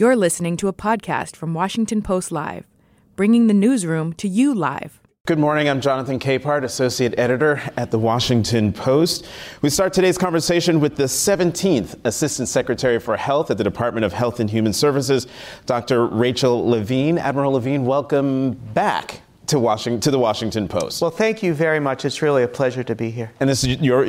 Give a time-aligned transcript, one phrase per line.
[0.00, 2.68] You're listening to a podcast from Washington Post Live,
[3.16, 5.00] bringing the newsroom to you live.
[5.26, 5.68] Good morning.
[5.68, 9.26] I'm Jonathan Capehart, Associate Editor at The Washington Post.
[9.60, 14.12] We start today's conversation with the 17th Assistant Secretary for Health at the Department of
[14.12, 15.26] Health and Human Services,
[15.66, 16.06] Dr.
[16.06, 17.18] Rachel Levine.
[17.18, 21.02] Admiral Levine, welcome back to Washington to the Washington Post.
[21.02, 22.04] Well, thank you very much.
[22.04, 23.32] It's really a pleasure to be here.
[23.40, 24.06] And this is your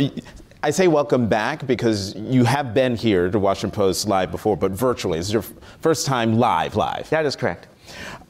[0.62, 4.72] I say welcome back because you have been here to Washington Post live before, but
[4.72, 5.18] virtually.
[5.18, 5.46] This is your
[5.80, 7.10] first time live, live.
[7.12, 7.68] That is correct.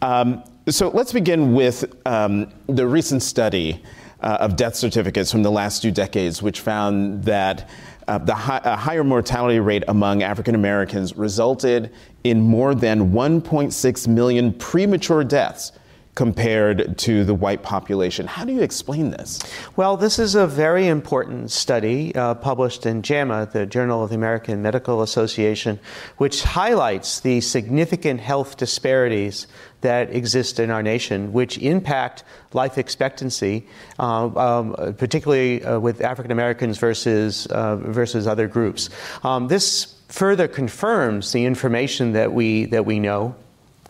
[0.04, 3.84] Um, so let's begin with um, the recent study
[4.22, 7.68] uh, of death certificates from the last two decades, which found that
[8.08, 11.92] uh, the hi- higher mortality rate among African Americans resulted
[12.24, 15.72] in more than 1.6 million premature deaths
[16.20, 18.28] compared to the white population.
[18.28, 19.40] How do you explain this?
[19.78, 24.18] Well, this is a very important study uh, published in JAMA, the Journal of the
[24.18, 25.80] American Medical Association,
[26.18, 29.48] which highlights the significant health disparities
[29.80, 33.66] that exist in our nation, which impact life expectancy,
[33.98, 38.90] uh, um, particularly uh, with African Americans versus, uh, versus other groups.
[39.24, 43.36] Um, this further confirms the information that we, that we know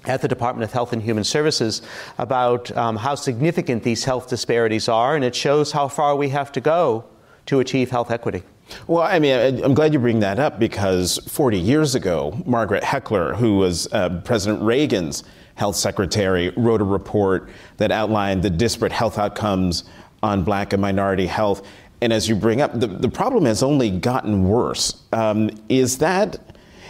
[0.06, 1.82] at the Department of Health and Human Services
[2.18, 6.52] about um, how significant these health disparities are, and it shows how far we have
[6.54, 7.06] to go
[7.48, 8.44] to achieve health equity.
[8.88, 13.34] Well, I mean, I'm glad you bring that up because 40 years ago, Margaret Heckler,
[13.34, 15.24] who was uh, President Reagan's
[15.56, 19.86] health secretary, wrote a report that outlined the disparate health outcomes
[20.22, 21.66] on black and minority health.
[22.02, 25.04] And as you bring up, the, the problem has only gotten worse.
[25.12, 26.38] Um, is that,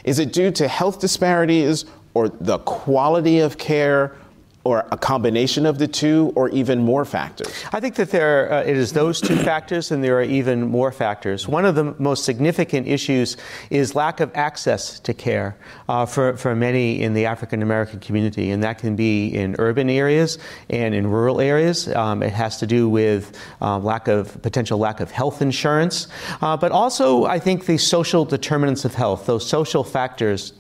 [0.04, 4.16] is it due to health disparities or the quality of care
[4.64, 7.52] or a combination of the two, or even more factors?
[7.72, 10.92] I think that there uh, it is those two factors, and there are even more
[10.92, 11.48] factors.
[11.48, 13.38] One of the most significant issues
[13.70, 18.52] is lack of access to care uh, for for many in the African American community,
[18.52, 20.38] and that can be in urban areas
[20.70, 21.88] and in rural areas.
[21.96, 26.08] Um, it has to do with uh, lack of potential lack of health insurance,
[26.42, 30.54] uh, but also I think the social determinants of health, those social factors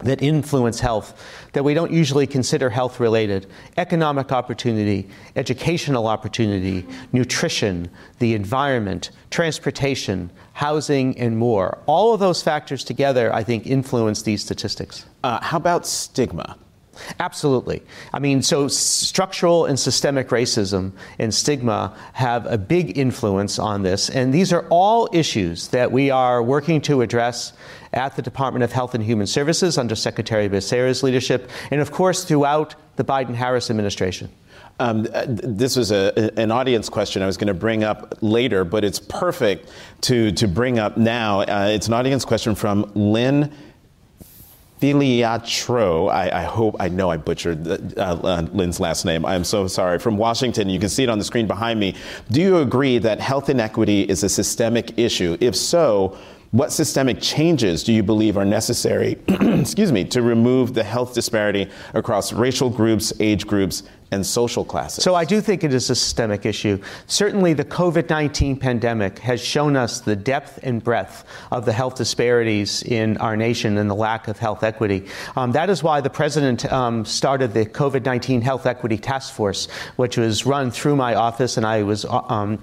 [0.00, 3.46] that influence health that we don't usually consider health related
[3.76, 11.78] economic opportunity, educational opportunity, nutrition, the environment, transportation, housing, and more.
[11.86, 15.06] All of those factors together, I think, influence these statistics.
[15.24, 16.56] Uh, how about stigma?
[17.20, 17.82] Absolutely.
[18.12, 24.08] I mean, so structural and systemic racism and stigma have a big influence on this.
[24.08, 27.52] And these are all issues that we are working to address
[27.96, 32.24] at the Department of Health and Human Services under Secretary Becerra's leadership, and of course
[32.24, 34.30] throughout the Biden Harris administration.
[34.78, 38.84] Um, this was a, an audience question I was going to bring up later, but
[38.84, 39.70] it's perfect
[40.02, 41.40] to, to bring up now.
[41.40, 43.52] Uh, it's an audience question from Lynn
[44.80, 49.24] Filiatro, I, I, hope, I know I butchered the, uh, uh, Lynn's last name.
[49.24, 49.98] I'm so sorry.
[49.98, 51.94] From Washington, you can see it on the screen behind me.
[52.30, 55.38] Do you agree that health inequity is a systemic issue?
[55.40, 56.18] If so,
[56.52, 61.68] what systemic changes do you believe are necessary, excuse me, to remove the health disparity
[61.94, 65.02] across racial groups, age groups, and social classes?
[65.02, 66.80] So I do think it is a systemic issue.
[67.06, 71.96] Certainly, the COVID 19 pandemic has shown us the depth and breadth of the health
[71.96, 75.06] disparities in our nation and the lack of health equity.
[75.34, 79.68] Um, that is why the president um, started the COVID 19 Health Equity Task Force,
[79.96, 82.62] which was run through my office, and I was uh, um,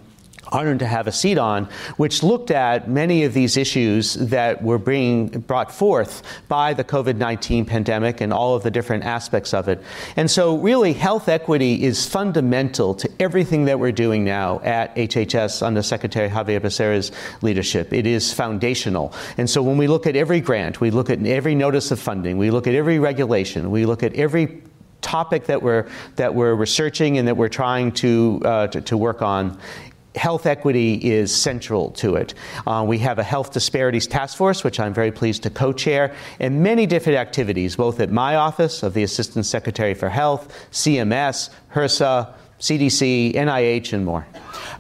[0.54, 1.66] honored to have a seat on,
[1.98, 7.18] which looked at many of these issues that were being brought forth by the COVID
[7.18, 9.82] 19 pandemic and all of the different aspects of it.
[10.16, 15.64] And so, really, health equity is fundamental to everything that we're doing now at HHS
[15.66, 17.92] under Secretary Xavier Becerra's leadership.
[17.92, 19.14] It is foundational.
[19.38, 22.38] And so, when we look at every grant, we look at every notice of funding,
[22.38, 24.62] we look at every regulation, we look at every
[25.02, 29.22] topic that we're that we're researching and that we're trying to, uh, to, to work
[29.22, 29.60] on
[30.16, 32.34] health equity is central to it.
[32.68, 36.16] Uh, we have a health disparities task force, which I'm very pleased to co chair,
[36.40, 41.50] and many different activities, both at my office of the Assistant Secretary for Health, CMS,
[41.74, 44.26] HRSA, CDC, NIH, and more.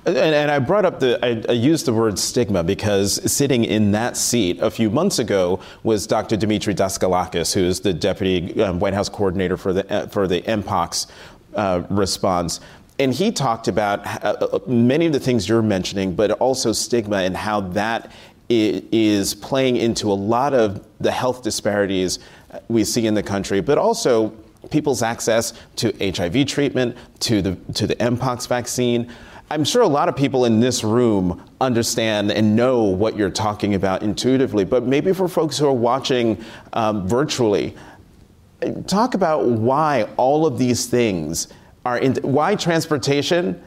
[0.06, 3.92] And, and, I brought up the, I, I, used the word stigma because sitting in
[3.92, 6.38] that seat a few months ago was Dr.
[6.38, 10.42] Demetre Daskalakis, who is the deputy um, White House coordinator for the, uh, for the
[10.44, 11.08] MPOX
[11.56, 12.62] uh, response.
[13.00, 17.18] And he talked about uh, uh, many of the things you're mentioning, but also stigma
[17.18, 18.12] and how that
[18.50, 22.20] is playing into a lot of the health disparities
[22.68, 24.30] we see in the country, but also
[24.70, 29.12] people's access to HIV treatment, to the, to the Mpox vaccine.
[29.50, 33.76] I'm sure a lot of people in this room understand and know what you're talking
[33.76, 36.44] about intuitively, but maybe for folks who are watching
[36.74, 37.76] um, virtually,
[38.88, 41.50] talk about why all of these things
[41.86, 43.62] are in, why transportation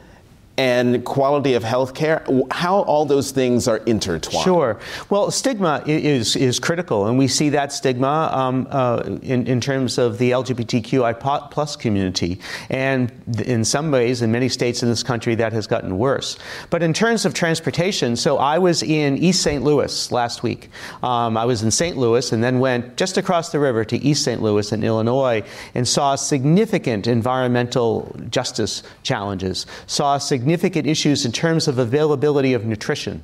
[0.57, 4.43] and quality of health care, how all those things are intertwined.
[4.43, 4.79] Sure.
[5.11, 9.99] Well, stigma is, is critical, and we see that stigma um, uh, in, in terms
[9.99, 12.39] of the LGBTQI plus community.
[12.71, 13.11] And
[13.45, 16.37] in some ways, in many states in this country, that has gotten worse.
[16.71, 19.63] But in terms of transportation, so I was in East St.
[19.63, 20.69] Louis last week.
[21.03, 21.97] Um, I was in St.
[21.97, 24.41] Louis and then went just across the river to East St.
[24.41, 25.43] Louis in Illinois
[25.75, 32.63] and saw significant environmental justice challenges, saw significant significant issues in terms of availability of
[32.65, 33.21] nutrition.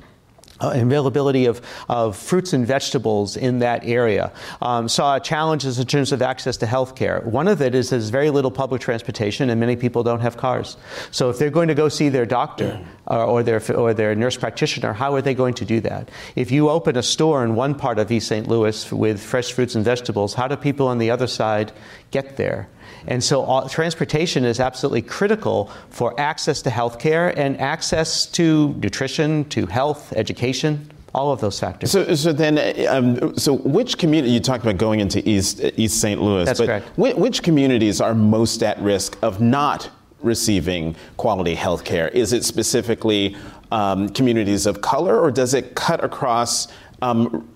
[0.60, 4.30] Uh, availability of, of fruits and vegetables in that area.
[4.60, 7.22] Um, saw challenges in terms of access to health care.
[7.22, 10.76] One of it is there's very little public transportation and many people don't have cars.
[11.10, 12.78] So if they're going to go see their doctor
[13.10, 16.10] uh, or, their, or their nurse practitioner, how are they going to do that?
[16.36, 18.46] If you open a store in one part of East St.
[18.46, 21.72] Louis with fresh fruits and vegetables, how do people on the other side
[22.10, 22.68] get there?
[23.06, 28.74] And so all, transportation is absolutely critical for access to health care and access to
[28.74, 31.92] nutrition, to health, education all of those factors.
[31.92, 32.58] So, so then,
[32.88, 36.20] um, so which community you talked about going into East East St.
[36.20, 36.44] Louis?
[36.44, 36.88] That's but correct.
[36.98, 39.90] Which, which communities are most at risk of not
[40.22, 42.08] receiving quality health care?
[42.08, 43.36] Is it specifically
[43.70, 46.68] um, communities of color, or does it cut across
[47.02, 47.48] um,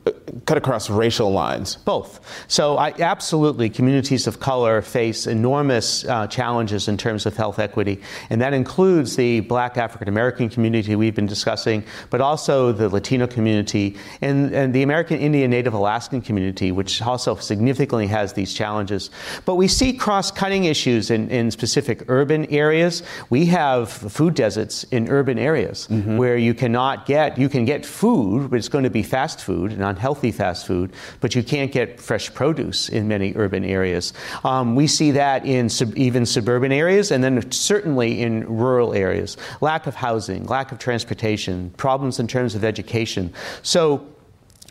[0.47, 1.77] cut across racial lines?
[1.77, 2.21] Both.
[2.49, 8.01] So, I, absolutely, communities of color face enormous uh, challenges in terms of health equity,
[8.31, 13.27] and that includes the Black African American community we've been discussing, but also the Latino
[13.27, 19.11] community and, and the American Indian Native Alaskan community, which also significantly has these challenges.
[19.45, 23.03] But we see cross-cutting issues in, in specific urban areas.
[23.31, 26.17] We have food deserts in urban areas mm-hmm.
[26.17, 29.45] where you cannot get you can get food, but it's going to be fast fast
[29.45, 34.13] food and unhealthy fast food, but you can't get fresh produce in many urban areas.
[34.45, 39.37] Um, we see that in sub- even suburban areas and then certainly in rural areas.
[39.61, 43.33] Lack of housing, lack of transportation, problems in terms of education.
[43.63, 44.07] So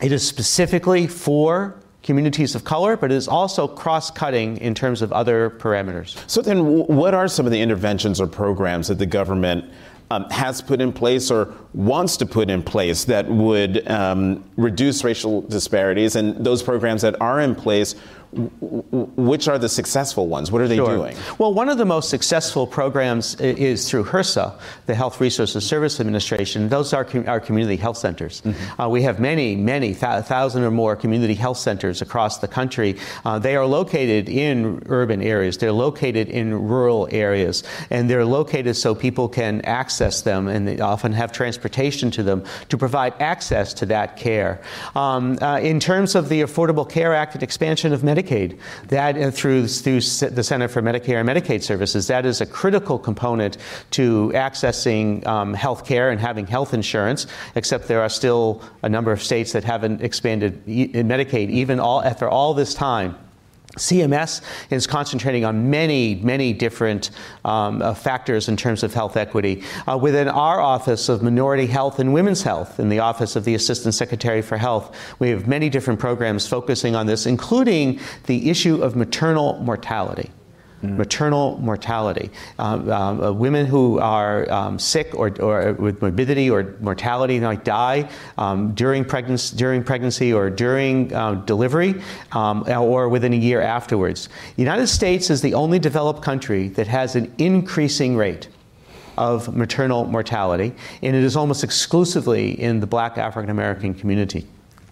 [0.01, 5.01] it is specifically for communities of color, but it is also cross cutting in terms
[5.01, 6.17] of other parameters.
[6.27, 9.65] So, then, what are some of the interventions or programs that the government
[10.09, 15.03] um, has put in place or wants to put in place that would um, reduce
[15.03, 17.95] racial disparities, and those programs that are in place
[18.31, 20.51] which are the successful ones?
[20.51, 20.95] What are they sure.
[20.95, 21.15] doing?
[21.37, 26.69] Well, one of the most successful programs is through HRSA, the Health Resources Service Administration.
[26.69, 28.41] Those are our community health centers.
[28.41, 28.81] Mm-hmm.
[28.81, 32.97] Uh, we have many, many, th- thousand or more community health centers across the country.
[33.23, 35.57] Uh, they are located in urban areas.
[35.57, 40.79] They're located in rural areas, and they're located so people can access them, and they
[40.79, 44.61] often have transportation to them to provide access to that care.
[44.95, 48.59] Um, uh, in terms of the Affordable Care Act and expansion of Medicaid, Medicaid.
[48.87, 52.97] That uh, through through the Center for Medicare and Medicaid Services, that is a critical
[52.99, 53.57] component
[53.91, 57.27] to accessing um, health care and having health insurance.
[57.55, 62.27] Except there are still a number of states that haven't expanded Medicaid even all after
[62.27, 63.17] all this time.
[63.77, 67.11] CMS is concentrating on many, many different
[67.45, 69.63] um, uh, factors in terms of health equity.
[69.87, 73.55] Uh, within our Office of Minority Health and Women's Health, in the Office of the
[73.55, 78.81] Assistant Secretary for Health, we have many different programs focusing on this, including the issue
[78.81, 80.31] of maternal mortality.
[80.83, 80.95] Mm.
[80.95, 82.29] maternal mortality.
[82.59, 87.65] Um, um, uh, women who are um, sick or, or, with morbidity or mortality might
[87.65, 88.07] die
[88.37, 91.99] um, during, pregnancy, during pregnancy or during uh, delivery
[92.33, 94.29] um, or within a year afterwards.
[94.55, 98.47] The United States is the only developed country that has an increasing rate
[99.17, 104.45] of maternal mortality, and it is almost exclusively in the black African American community.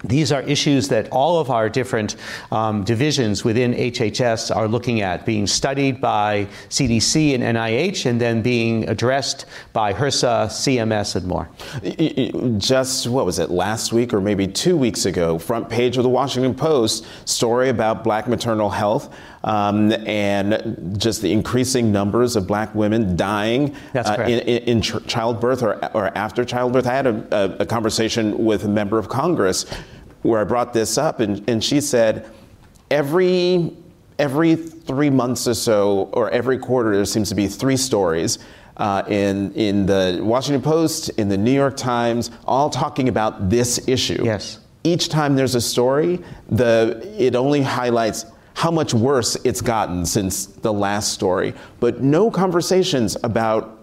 [0.08, 2.16] These are issues that all of our different
[2.52, 8.42] um, divisions within HHS are looking at, being studied by CDC and NIH, and then
[8.42, 11.50] being addressed by HRSA, CMS, and more.
[12.60, 16.10] Just, what was it, last week or maybe two weeks ago, front page of the
[16.10, 19.14] Washington Post, story about black maternal health.
[19.44, 25.76] Um, and just the increasing numbers of black women dying uh, in, in, childbirth or,
[25.96, 26.88] or after childbirth.
[26.88, 29.68] I had a, a, conversation with a member of Congress
[30.26, 32.30] where I brought this up, and, and she said,
[32.90, 33.72] every
[34.18, 38.40] every three months or so, or every quarter, there seems to be three stories
[38.78, 43.88] uh, in in the Washington Post, in the New York Times, all talking about this
[43.88, 44.24] issue.
[44.24, 44.60] Yes.
[44.84, 50.46] Each time there's a story, the it only highlights how much worse it's gotten since
[50.46, 53.80] the last story, but no conversations about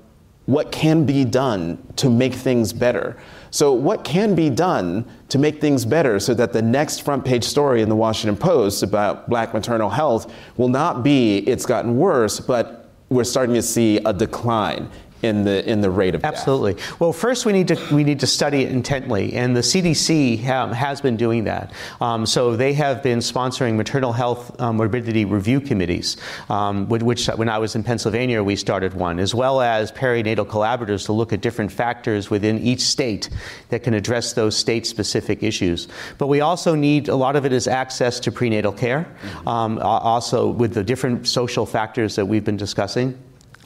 [0.47, 3.17] what can be done to make things better.
[3.53, 7.45] So, what can be done to make things better so that the next front page
[7.45, 12.41] story in the Washington Post about black maternal health will not be it's gotten worse,
[12.41, 14.89] but we're starting to see a decline
[15.23, 16.75] in the in the rate of absolutely.
[16.75, 17.01] Death.
[17.01, 20.73] Well, first we need to we need to study it intently, and the CDC have,
[20.73, 21.73] has been doing that.
[22.01, 26.17] Um, so they have been sponsoring maternal health um, morbidity review committees,
[26.51, 31.07] um, which when I was in Pennsylvania we started one, as well as perinatal collaboratives
[31.07, 33.31] to look at different factors within each state
[33.69, 35.89] that can address those state specific issues.
[36.19, 39.49] But we also need a lot of it is access to prenatal care, mm-hmm.
[39.49, 43.19] Um, also with the different social factors that we've been discussing.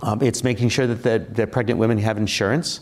[0.02, 2.80] Um, it's making sure that the, pregnant women have insurance,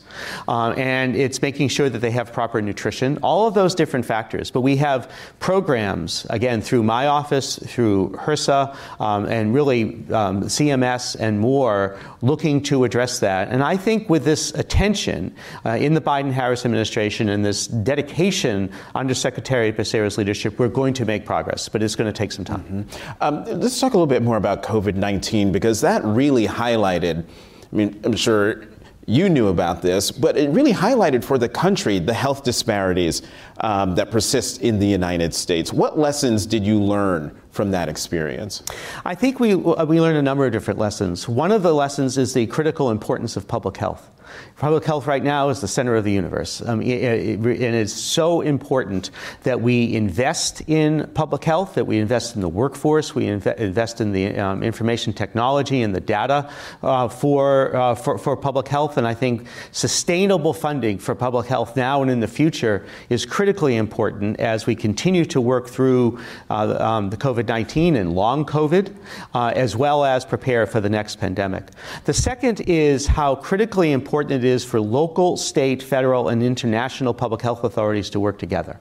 [0.48, 4.50] um, and it's making sure that they have proper nutrition, all of those different factors.
[4.50, 11.14] But we have programs, again, through my office, through HRSA, um, and really um, CMS
[11.20, 13.48] and more, looking to address that.
[13.48, 18.72] And I think with this attention uh, in the Biden Harris administration and this dedication
[18.96, 22.44] under Secretary Becerra's leadership, we're going to make progress, but it's going to take some
[22.44, 22.86] time.
[23.20, 23.60] Mm-hmm.
[23.60, 27.26] let's talk a little bit more about COVID 19 because that really highlighted highlighted,
[27.72, 28.64] I mean, I'm sure
[29.06, 33.22] you knew about this, but it really highlighted for the country the health disparities
[33.60, 35.72] um, that persist in the United States.
[35.72, 38.62] What lessons did you learn from that experience?
[39.04, 41.28] I think we, we learned a number of different lessons.
[41.28, 44.10] One of the lessons is the critical importance of public health.
[44.56, 46.62] Public health right now is the center of the universe.
[46.62, 49.10] Um, it, it, and it's so important
[49.42, 54.00] that we invest in public health, that we invest in the workforce, we inv- invest
[54.00, 56.50] in the um, information technology and the data
[56.82, 58.96] uh, for, uh, for, for public health.
[58.96, 63.76] And I think sustainable funding for public health now and in the future is critically
[63.76, 68.94] important as we continue to work through uh, um, the COVID 19 and long COVID,
[69.34, 71.64] uh, as well as prepare for the next pandemic.
[72.04, 77.12] The second is how critically important important it is for local, state, federal, and international
[77.14, 78.80] public health authorities to work together.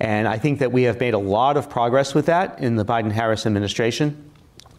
[0.00, 2.84] And I think that we have made a lot of progress with that in the
[2.84, 4.31] Biden Harris administration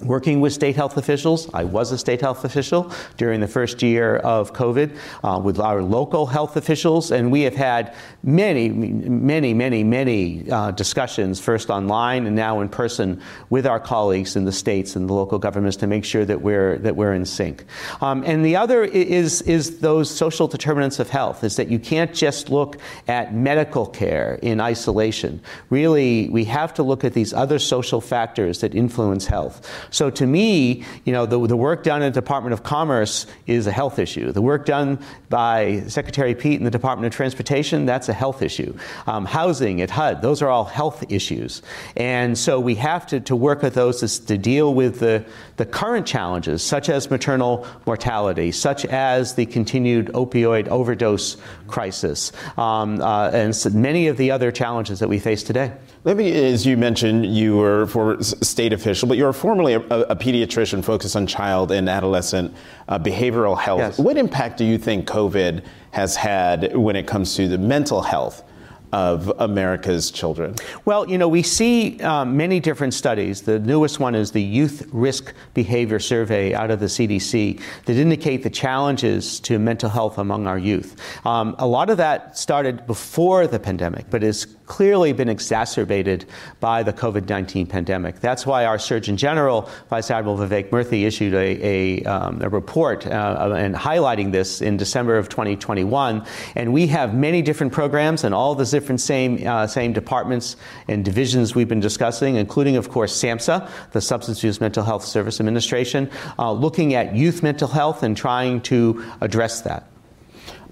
[0.06, 1.50] working with state health officials.
[1.54, 5.82] I was a state health official during the first year of COVID uh, with our
[5.82, 7.94] local health officials, and we have had
[8.24, 14.36] many, many, many, many uh, discussions, first online and now in person, with our colleagues
[14.36, 17.26] in the states and the local governments to make sure that we're that we're in
[17.26, 17.66] sync.
[18.02, 21.44] Um, and the other is is those social determinants of health.
[21.44, 25.42] Is that you can't just look at medical care in isolation.
[25.70, 29.70] Really, we have to look at these other social factors that influence health.
[29.94, 33.68] So to me, you know, the, the work done in the Department of Commerce is
[33.68, 34.32] a health issue.
[34.32, 34.98] The work done
[35.30, 38.76] by Secretary Pete in the Department of Transportation, that's a health issue.
[39.06, 41.62] Um, housing at HUD, those are all health issues.
[41.96, 45.24] And so we have to, to work with those to, to deal with the,
[45.58, 51.38] the current challenges, such as maternal mortality, such as the continued opioid overdose
[51.74, 55.74] crisis, um, uh, and so many of the other challenges that we face today.
[56.04, 59.80] Let me, as you mentioned, you were for state official, but you were formerly a,
[59.80, 62.54] a pediatrician focused on child and adolescent
[62.88, 63.80] uh, behavioral health.
[63.80, 63.98] Yes.
[63.98, 68.44] What impact do you think COVID has had when it comes to the mental health
[68.94, 70.54] of America's children?
[70.86, 73.42] Well, you know, we see um, many different studies.
[73.42, 78.44] The newest one is the Youth Risk Behavior Survey out of the CDC that indicate
[78.44, 80.96] the challenges to mental health among our youth.
[81.26, 86.26] Um, a lot of that started before the pandemic, but has clearly been exacerbated
[86.60, 88.20] by the COVID 19 pandemic.
[88.20, 93.06] That's why our Surgeon General, Vice Admiral Vivek Murthy, issued a, a, um, a report
[93.06, 96.26] uh, and highlighting this in December of 2021.
[96.56, 100.56] And we have many different programs and all the different same, uh, same departments
[100.88, 105.40] and divisions we've been discussing, including, of course, SAMHSA, the Substance Use Mental Health Service
[105.40, 109.88] Administration, uh, looking at youth mental health and trying to address that.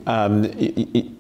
[0.08, 0.52] Um,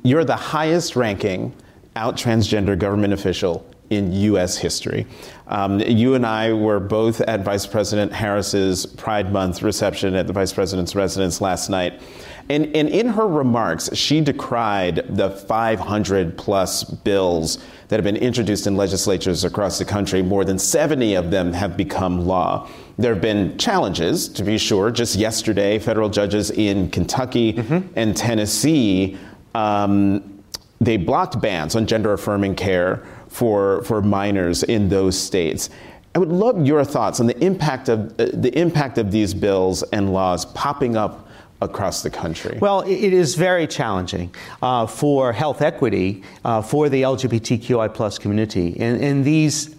[0.01, 1.53] you're the highest ranking
[1.95, 4.57] out transgender government official in U.S.
[4.57, 5.05] history.
[5.47, 10.33] Um, you and I were both at Vice President Harris's Pride Month reception at the
[10.33, 12.01] Vice President's residence last night.
[12.49, 17.57] And, and in her remarks, she decried the 500 plus bills
[17.89, 20.21] that have been introduced in legislatures across the country.
[20.21, 22.69] More than 70 of them have become law.
[22.97, 24.91] There have been challenges, to be sure.
[24.91, 27.87] Just yesterday, federal judges in Kentucky mm-hmm.
[27.97, 29.17] and Tennessee
[29.53, 30.40] um,
[30.81, 35.69] they blocked bans on gender affirming care for, for minors in those states.
[36.13, 39.83] I would love your thoughts on the impact of uh, the impact of these bills
[39.93, 41.29] and laws popping up
[41.61, 42.57] across the country?
[42.59, 48.75] Well, it is very challenging uh, for health equity uh, for the LGBTQI plus community.
[48.79, 49.75] And, and these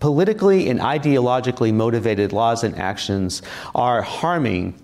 [0.00, 3.42] politically and ideologically motivated laws and actions
[3.74, 4.74] are harming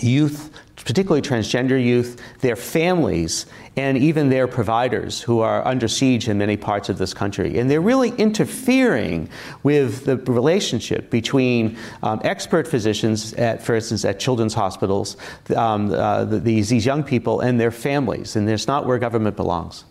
[0.00, 0.50] youth,
[0.84, 3.46] particularly transgender youth, their families,
[3.76, 7.58] and even their providers who are under siege in many parts of this country.
[7.58, 9.28] And they're really interfering
[9.62, 15.16] with the relationship between um, expert physicians, at, for instance, at children's hospitals,
[15.56, 18.36] um, uh, these, these young people, and their families.
[18.36, 19.84] And it's not where government belongs.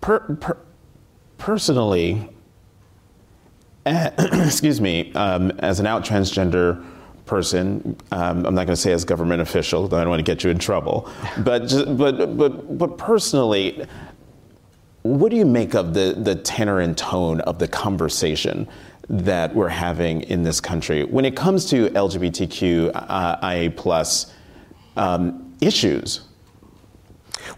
[0.00, 0.58] Per, per,
[1.38, 2.28] personally,
[3.86, 6.84] excuse me, um, as an out transgender
[7.26, 7.96] person.
[8.12, 10.44] Um, I'm not going to say as government official, though I don't want to get
[10.44, 11.10] you in trouble.
[11.38, 13.86] But just, but but but personally,
[15.02, 18.68] what do you make of the the tenor and tone of the conversation?
[19.08, 24.32] That we're having in this country when it comes to LGBTQIA plus
[24.96, 26.25] um, issues.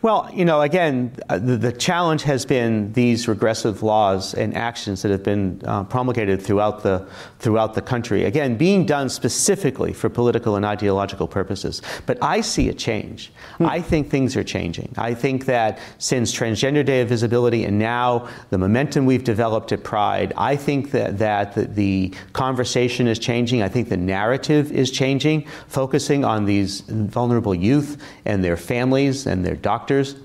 [0.02, 5.02] Well, you know, again, uh, the, the, challenge has been these regressive laws and actions
[5.02, 7.06] that have been uh, promulgated throughout the
[7.38, 8.24] throughout the country.
[8.24, 11.82] Again, being done specifically for political and ideological purposes.
[12.06, 13.32] But I see a change.
[13.58, 13.66] Hmm.
[13.66, 14.92] I think things are changing.
[14.98, 19.84] I think that since Transgender Day of Visibility and now the momentum we've developed at
[19.84, 23.62] Pride, I think that that the, the conversation is changing.
[23.62, 29.44] I think the narrative is changing, focusing on these vulnerable youth and their families and
[29.44, 30.16] their doctors doctors.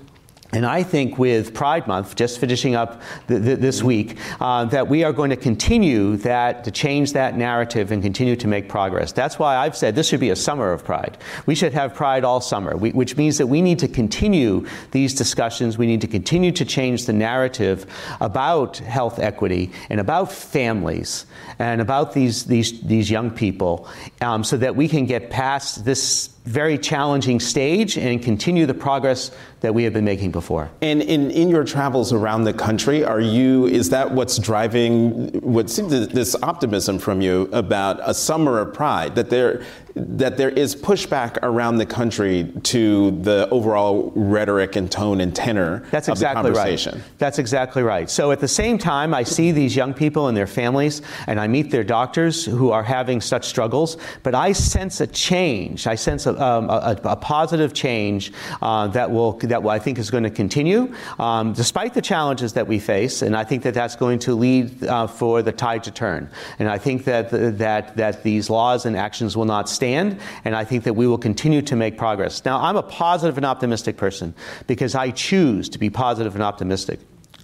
[0.52, 4.86] And I think with Pride Month, just finishing up th- th- this week, uh, that
[4.86, 9.10] we are going to continue that, to change that narrative and continue to make progress.
[9.10, 11.18] That's why I've said this should be a summer of Pride.
[11.46, 15.12] We should have Pride all summer, we, which means that we need to continue these
[15.14, 15.76] discussions.
[15.76, 17.86] We need to continue to change the narrative
[18.20, 21.26] about health equity and about families
[21.58, 23.88] and about these, these, these young people
[24.20, 29.30] um, so that we can get past this very challenging stage and continue the progress
[29.60, 30.70] that we have been making before.
[30.82, 35.70] And in, in your travels around the country, are you is that what's driving what
[35.70, 39.64] seems this optimism from you about a summer of pride that there
[39.96, 45.84] that there is pushback around the country to the overall rhetoric and tone and tenor
[45.90, 46.50] That's exactly
[46.94, 47.18] Right.
[47.18, 48.10] That's exactly right.
[48.10, 51.46] So at the same time, I see these young people and their families, and I
[51.46, 55.86] meet their doctors who are having such struggles, but I sense a change.
[55.86, 60.10] I sense a, um, a, a positive change uh, that will that I think is
[60.10, 63.96] going to continue, um, despite the challenges that we face, and I think that that's
[63.96, 66.28] going to lead uh, for the tide to turn.
[66.58, 70.56] And I think that that that these laws and actions will not stay stand, and
[70.56, 72.42] I think that we will continue to make progress.
[72.46, 74.34] Now, I'm a positive and optimistic person
[74.66, 77.00] because I choose to be positive and optimistic.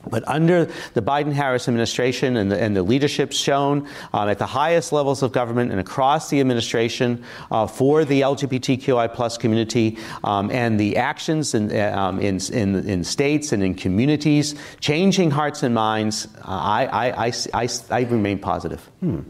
[0.08, 4.46] But under the Biden Harris administration and the, and the leadership shown um, at the
[4.46, 10.50] highest levels of government and across the administration uh, for the LGBTQI plus community um,
[10.50, 15.74] and the actions in, um, in, in, in, states and in communities, changing hearts and
[15.74, 18.80] minds, uh, I, I, I, I, I, remain positive.
[19.00, 19.20] Hmm.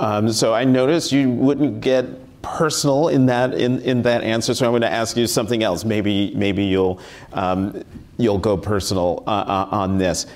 [0.00, 4.54] Um, so I noticed you wouldn't get personal in that in, in that answer.
[4.54, 5.84] So I'm going to ask you something else.
[5.84, 7.00] Maybe maybe you'll
[7.32, 7.82] um,
[8.18, 10.26] you'll go personal uh, uh, on this.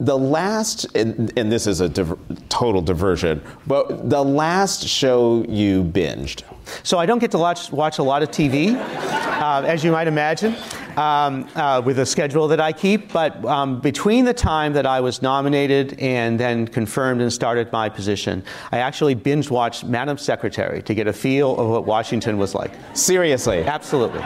[0.00, 5.84] The last, and, and this is a diver, total diversion, but the last show you
[5.84, 6.42] binged.
[6.82, 10.08] So I don't get to watch, watch a lot of TV, uh, as you might
[10.08, 10.56] imagine
[10.96, 13.12] um, uh, with a schedule that I keep.
[13.12, 17.88] But um, between the time that I was nominated and then confirmed and started my
[17.88, 22.54] position, I actually binge watched Madam Secretary to get a feel of what Washington was
[22.54, 22.72] like.
[22.94, 23.62] Seriously?
[23.64, 24.20] Absolutely.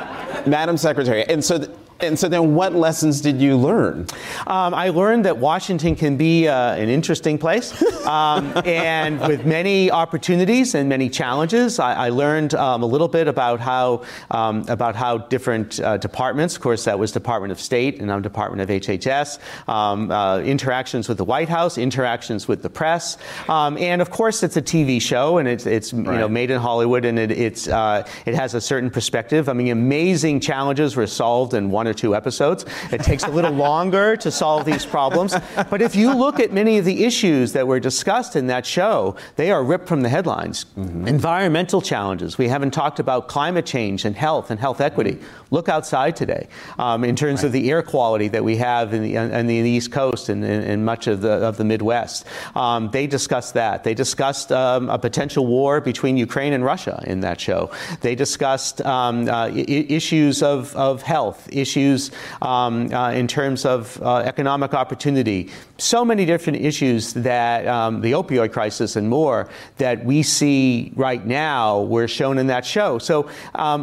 [0.46, 1.24] Madam Secretary.
[1.24, 1.58] And so.
[1.58, 4.06] Th- and so then, what lessons did you learn?
[4.46, 9.90] Um, I learned that Washington can be uh, an interesting place, um, and with many
[9.90, 11.80] opportunities and many challenges.
[11.80, 16.56] I, I learned um, a little bit about how um, about how different uh, departments,
[16.58, 21.08] of course, that was Department of State and I'm Department of HHS, um, uh, interactions
[21.08, 23.16] with the White House, interactions with the press,
[23.48, 26.14] um, and of course, it's a TV show and it's it's right.
[26.14, 29.48] you know made in Hollywood and it, it's uh, it has a certain perspective.
[29.48, 32.66] I mean, amazing challenges were solved in one or two episodes.
[32.90, 35.36] It takes a little longer to solve these problems.
[35.70, 39.14] But if you look at many of the issues that were discussed in that show,
[39.36, 40.66] they are ripped from the headlines.
[40.76, 41.06] Mm-hmm.
[41.06, 42.36] Environmental challenges.
[42.36, 45.20] We haven't talked about climate change and health and health equity.
[45.52, 46.47] Look outside today
[46.78, 47.46] um, in terms right.
[47.46, 50.84] of the air quality that we have in the, in the East Coast and in,
[50.84, 52.24] much of the, of the Midwest.
[52.54, 53.84] Um, they discussed that.
[53.84, 57.70] They discussed um, a potential war between Ukraine and Russia in that show.
[58.00, 62.10] They discussed um, uh, I- issues of, of health, issues
[62.42, 65.50] um, uh, in terms of uh, economic opportunity.
[65.78, 71.24] So many different issues that um, the opioid crisis and more that we see right
[71.24, 72.98] now were shown in that show.
[72.98, 73.28] So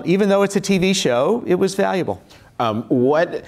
[0.06, 2.22] even though it's a TV show, it was valuable.
[2.60, 3.46] Um, what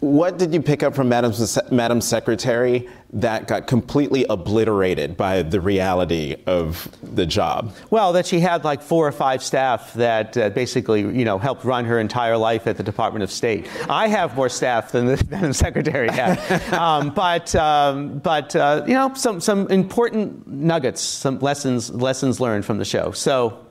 [0.00, 1.32] What did you pick up from Madam,
[1.70, 7.72] Madam Secretary that got completely obliterated by the reality of the job?
[7.88, 11.62] Well, that she had like four or five staff that uh, basically, you know, helped
[11.64, 13.68] run her entire life at the Department of State.
[13.88, 16.38] I have more staff than the Madam Secretary had,
[16.72, 22.64] um, but um, but uh, you know, some some important nuggets, some lessons lessons learned
[22.64, 23.12] from the show.
[23.12, 23.64] So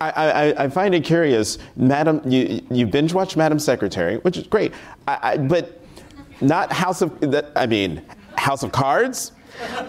[0.00, 2.20] I, I, I, find it curious, Madam.
[2.24, 4.72] You you binge watch Madam Secretary, which is great,
[5.08, 5.80] I, but
[6.40, 7.12] not House of.
[7.56, 8.02] I mean,
[8.36, 9.32] House of Cards.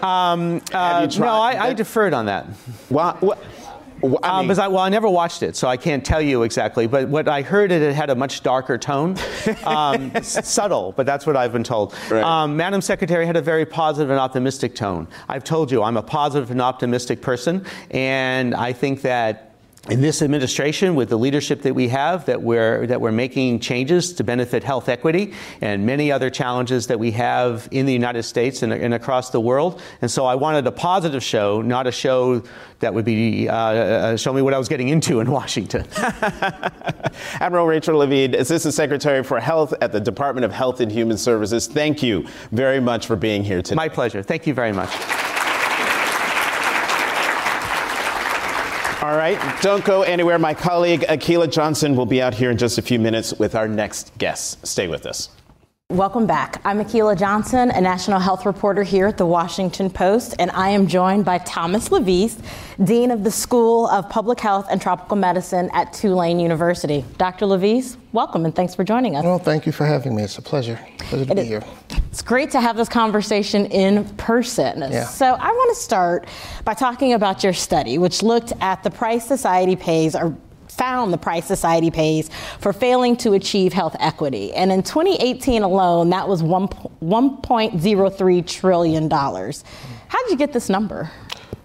[0.02, 2.46] Um, uh, no, I, I, deferred on that.
[2.90, 6.22] Well, well, I mean, um, I, well, I never watched it, so I can't tell
[6.22, 6.86] you exactly.
[6.86, 9.16] But what I heard it, it had a much darker tone,
[9.64, 11.94] um, subtle, but that's what I've been told.
[12.10, 12.22] Right.
[12.22, 15.06] Um, Madam Secretary had a very positive and optimistic tone.
[15.28, 19.49] I've told you I'm a positive and optimistic person, and I think that
[19.88, 24.12] in this administration, with the leadership that we have, that we're that we're making changes
[24.12, 28.62] to benefit health equity and many other challenges that we have in the United States
[28.62, 29.80] and, and across the world.
[30.02, 32.42] And so, I wanted a positive show, not a show
[32.80, 35.86] that would be uh, uh show me what I was getting into in Washington.
[37.40, 41.66] Admiral Rachel Levine, Assistant Secretary for Health at the Department of Health and Human Services.
[41.66, 43.76] Thank you very much for being here today.
[43.76, 44.22] My pleasure.
[44.22, 44.90] Thank you very much.
[49.02, 50.38] All right, don't go anywhere.
[50.38, 53.66] My colleague Akilah Johnson will be out here in just a few minutes with our
[53.66, 54.66] next guest.
[54.66, 55.30] Stay with us.
[55.90, 56.60] Welcome back.
[56.64, 60.86] I'm Akilah Johnson, a national health reporter here at the Washington Post, and I am
[60.86, 62.44] joined by Thomas LaVeist,
[62.84, 67.04] Dean of the School of Public Health and Tropical Medicine at Tulane University.
[67.18, 67.46] Dr.
[67.46, 69.24] LaVeist, welcome and thanks for joining us.
[69.24, 70.22] Well, thank you for having me.
[70.22, 70.78] It's a pleasure.
[70.98, 71.64] Pleasure to it be here.
[72.12, 74.82] It's great to have this conversation in person.
[74.92, 75.06] Yeah.
[75.06, 76.28] So, I want to start
[76.64, 80.36] by talking about your study, which looked at the price society pays or
[80.80, 84.50] found the price society pays for failing to achieve health equity.
[84.54, 89.10] And in 2018 alone, that was $1.03 trillion.
[89.10, 91.10] How did you get this number?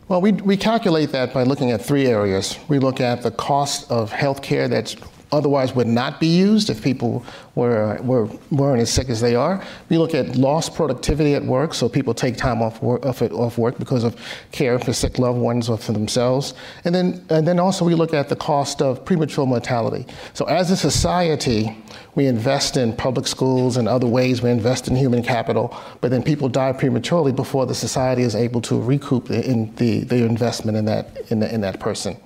[0.10, 2.60] Well, we, we calculate that by looking at three areas.
[2.68, 4.98] We look at the cost of health care that's
[5.36, 7.24] otherwise would not be used if people
[7.56, 9.64] were, were, weren't as sick as they are.
[9.90, 13.58] We look at lost productivity at work, so people take time off work, off, off
[13.58, 14.16] work because of
[14.52, 16.54] care for sick loved ones or for themselves.
[16.84, 20.06] And then, and then also we look at the cost of premature mortality.
[20.34, 21.76] So as a society,
[22.16, 26.24] we invest in public schools and other ways, we invest in human capital, but then
[26.24, 30.78] people die prematurely before the society is able to recoup the, in the, the investment
[30.78, 32.18] in that, in, the, in that person.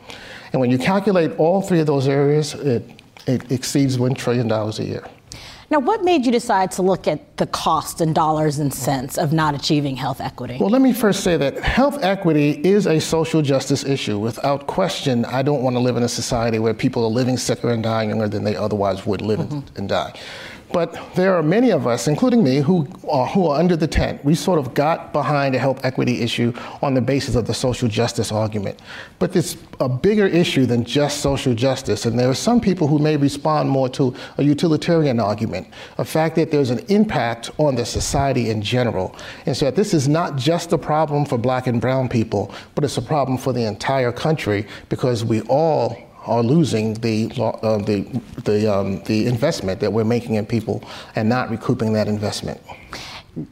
[0.51, 4.71] And when you calculate all three of those areas, it, it exceeds $1 trillion a
[4.83, 5.05] year.
[5.71, 9.33] Now, what made you decide to look at the cost in dollars and cents of
[9.33, 10.57] not achieving health equity?
[10.59, 14.17] Well, let me first say that health equity is a social justice issue.
[14.17, 17.69] Without question, I don't want to live in a society where people are living sicker
[17.69, 19.77] and dying younger than they otherwise would live mm-hmm.
[19.77, 20.19] and die.
[20.71, 24.23] But there are many of us, including me, who are, who are under the tent.
[24.23, 27.89] We sort of got behind a health equity issue on the basis of the social
[27.89, 28.79] justice argument.
[29.17, 32.05] But it's a bigger issue than just social justice.
[32.05, 36.35] And there are some people who may respond more to a utilitarian argument, a fact
[36.35, 39.15] that there's an impact on the society in general.
[39.47, 42.97] And so this is not just a problem for black and brown people, but it's
[42.97, 48.01] a problem for the entire country because we all are losing the uh, the
[48.43, 50.83] the, um, the investment that we're making in people
[51.15, 52.59] and not recouping that investment.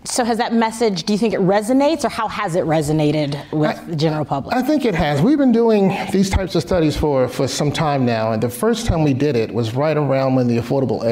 [0.04, 3.78] So has that message, do you think it resonates or how has it resonated with
[3.78, 4.56] I, the general public?
[4.56, 5.22] I think it has.
[5.22, 8.88] We've been doing these types of studies for, for some time now, and the first
[8.88, 11.04] time we did it was right around when the Affordable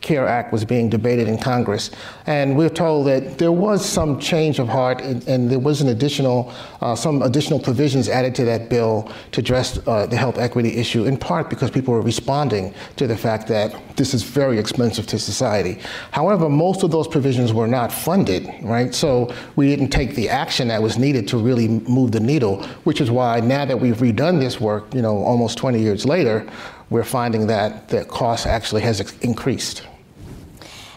[0.00, 1.90] Care Act was being debated in Congress.
[2.26, 5.80] And we are told that there was some change of heart and, and there was
[5.80, 10.38] an additional, uh, some additional provisions added to that bill to address uh, the health
[10.38, 14.58] equity issue, in part because people were responding to the fact that this is very
[14.58, 15.80] expensive to society.
[16.12, 18.94] However, most of those provisions were not funded, right?
[18.94, 23.00] So we didn't take the action that was needed to really move the needle, which
[23.00, 26.46] is why now that we've redone this work, you know, almost 20 years later,
[26.90, 29.86] we're finding that the cost actually has increased.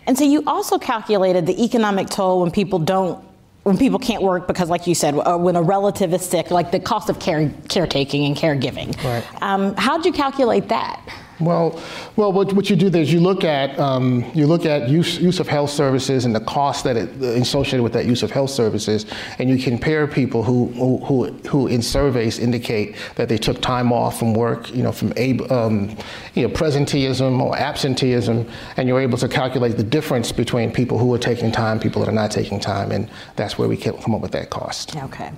[0.06, 3.24] And so you also calculated the economic toll when people don't
[3.64, 6.72] when people can't work because, like you said, uh, when a relative is sick, like
[6.72, 8.96] the cost of care, caretaking and caregiving.
[9.04, 9.44] Right.
[9.44, 11.06] Um, how did you calculate that?
[11.40, 11.80] Well,
[12.16, 15.40] well, what, what you do is you look at um, you look at use use
[15.40, 19.06] of health services and the cost that it associated with that use of health services,
[19.38, 20.68] and you compare people who
[21.06, 25.10] who who in surveys indicate that they took time off from work, you know, from
[25.52, 25.96] um,
[26.34, 28.48] you know presenteeism or absenteeism,
[28.78, 32.10] and you're able to calculate the difference between people who are taking time, people that
[32.10, 34.96] are not taking time, and that's where we come up with that cost.
[34.96, 35.32] Okay.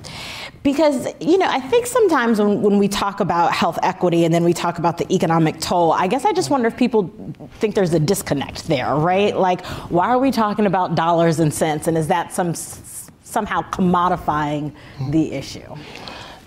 [0.61, 4.43] Because, you know, I think sometimes when, when we talk about health equity and then
[4.43, 7.13] we talk about the economic toll, I guess I just wonder if people
[7.59, 9.35] think there's a disconnect there, right?
[9.35, 11.87] Like, why are we talking about dollars and cents?
[11.87, 14.73] And is that some somehow commodifying
[15.11, 15.75] the issue?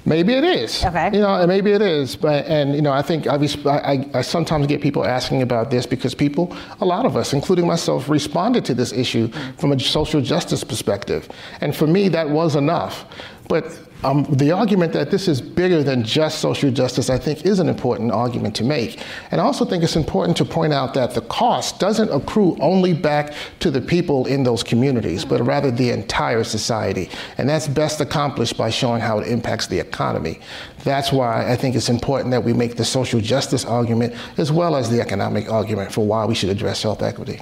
[0.04, 0.84] Maybe it is.
[0.84, 1.10] Okay.
[1.12, 2.16] You know, maybe it is.
[2.16, 5.86] But and you know, I think I, I, I, sometimes get people asking about this
[5.86, 9.28] because people, a lot of us, including myself, responded to this issue
[9.58, 11.28] from a social justice perspective.
[11.60, 13.04] And for me, that was enough.
[13.48, 17.60] But um, the argument that this is bigger than just social justice, I think, is
[17.60, 19.00] an important argument to make.
[19.30, 22.94] And I also think it's important to point out that the cost doesn't accrue only
[22.94, 27.10] back to the people in those communities, but rather the entire society.
[27.38, 30.40] And that's best accomplished by showing how it impacts the economy.
[30.82, 34.74] That's why I think it's important that we make the social justice argument as well
[34.74, 37.40] as the economic argument for why we should address health equity.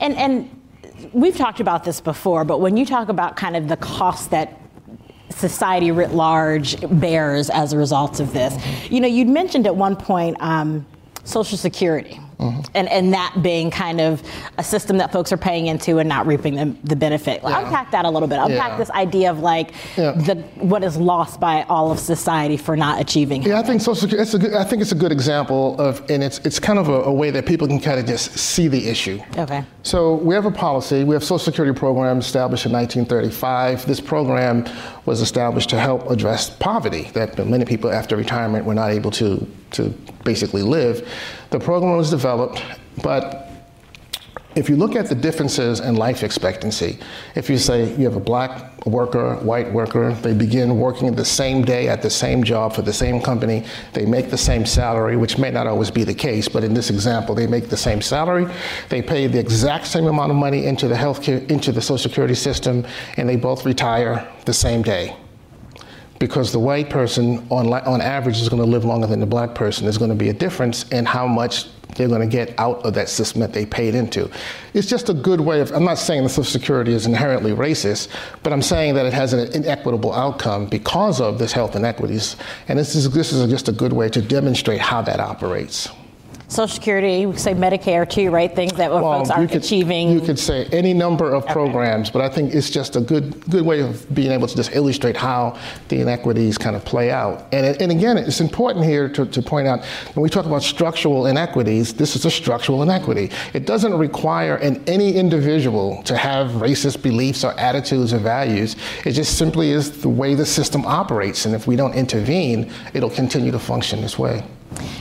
[0.00, 0.50] And, and
[1.12, 4.60] we've talked about this before, but when you talk about kind of the cost that
[5.36, 8.54] society writ large bears as a result of this.
[8.90, 10.86] You know, you'd mentioned at one point um,
[11.24, 12.20] Social Security.
[12.38, 12.60] Mm-hmm.
[12.74, 14.22] And, and that being kind of
[14.58, 17.40] a system that folks are paying into and not reaping the, the benefit.
[17.42, 17.64] Yeah.
[17.64, 18.38] Unpack that a little bit.
[18.38, 18.76] Unpack yeah.
[18.76, 20.12] this idea of like yeah.
[20.12, 23.42] the what is lost by all of society for not achieving.
[23.42, 24.22] Yeah, I think Social Security.
[24.22, 26.88] It's a good, I think it's a good example of, and it's it's kind of
[26.88, 29.20] a, a way that people can kind of just see the issue.
[29.36, 29.64] Okay.
[29.82, 31.04] So we have a policy.
[31.04, 33.86] We have Social Security program established in 1935.
[33.86, 34.66] This program
[35.06, 39.46] was established to help address poverty that many people after retirement were not able to
[39.72, 39.90] to
[40.24, 41.06] basically live.
[41.54, 42.60] The program was developed,
[43.00, 43.48] but
[44.56, 46.98] if you look at the differences in life expectancy,
[47.36, 51.64] if you say you have a black worker, white worker, they begin working the same
[51.64, 55.38] day at the same job for the same company, they make the same salary, which
[55.38, 58.52] may not always be the case, but in this example, they make the same salary,
[58.88, 62.34] they pay the exact same amount of money into the healthcare, into the Social Security
[62.34, 62.84] system,
[63.16, 65.16] and they both retire the same day
[66.24, 69.54] because the white person on, on average is going to live longer than the black
[69.54, 69.84] person.
[69.84, 72.94] There's going to be a difference in how much they're going to get out of
[72.94, 74.30] that system that they paid into.
[74.72, 78.08] It's just a good way of, I'm not saying that Social Security is inherently racist,
[78.42, 82.36] but I'm saying that it has an inequitable outcome because of this health inequities.
[82.68, 85.90] And this is, this is just a good way to demonstrate how that operates.
[86.48, 88.54] Social Security, we could say Medicare too, right?
[88.54, 90.10] Things that well, folks aren't could, achieving.
[90.10, 93.64] You could say any number of programs, but I think it's just a good good
[93.64, 97.46] way of being able to just illustrate how the inequities kind of play out.
[97.52, 101.26] And, and again, it's important here to, to point out when we talk about structural
[101.26, 103.30] inequities, this is a structural inequity.
[103.52, 108.76] It doesn't require an, any individual to have racist beliefs or attitudes or values.
[109.04, 111.46] It just simply is the way the system operates.
[111.46, 114.42] And if we don't intervene, it'll continue to function this way.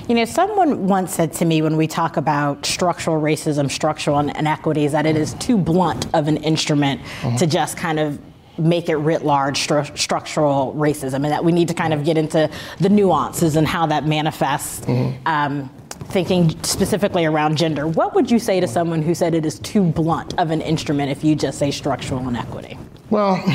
[0.08, 4.92] You know, someone once said to me when we talk about structural racism, structural inequities,
[4.92, 7.36] that it is too blunt of an instrument mm-hmm.
[7.38, 8.20] to just kind of
[8.58, 12.18] make it writ large stru- structural racism, and that we need to kind of get
[12.18, 14.82] into the nuances and how that manifests.
[14.82, 15.28] Mm-hmm.
[15.28, 15.70] Um,
[16.08, 19.84] thinking specifically around gender, what would you say to someone who said it is too
[19.84, 22.78] blunt of an instrument if you just say structural inequity?
[23.10, 23.36] Well,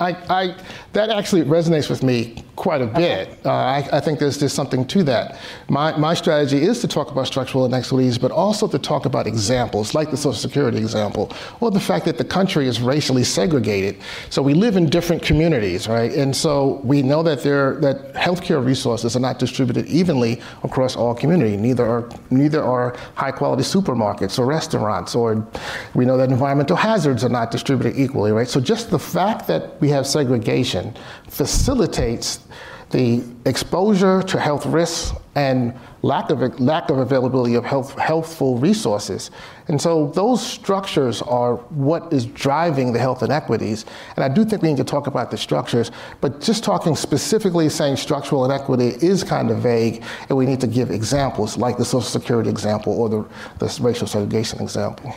[0.00, 0.56] I, I,
[0.92, 3.28] that actually resonates with me quite a bit.
[3.28, 3.36] Okay.
[3.44, 5.38] Uh, I, I, think there's, there's something to that.
[5.68, 9.94] My, my strategy is to talk about structural inequities, but also to talk about examples,
[9.94, 14.00] like the Social Security example, or the fact that the country is racially segregated.
[14.30, 16.12] So we live in different communities, right?
[16.12, 21.14] And so we know that there that healthcare resources are not distributed evenly across all
[21.14, 21.58] communities.
[21.58, 25.46] Neither are neither are high quality supermarkets or restaurants, or
[25.94, 28.48] we know that environmental hazards are not distributed equally, right?
[28.48, 30.94] So just the fact that we have segregation
[31.28, 32.43] facilitates
[32.90, 39.30] the exposure to health risks and lack of, lack of availability of health, healthful resources.
[39.68, 43.84] And so those structures are what is driving the health inequities.
[44.16, 47.68] And I do think we need to talk about the structures, but just talking specifically
[47.68, 51.84] saying structural inequity is kind of vague, and we need to give examples like the
[51.84, 53.24] Social Security example or the,
[53.58, 55.12] the racial segregation example.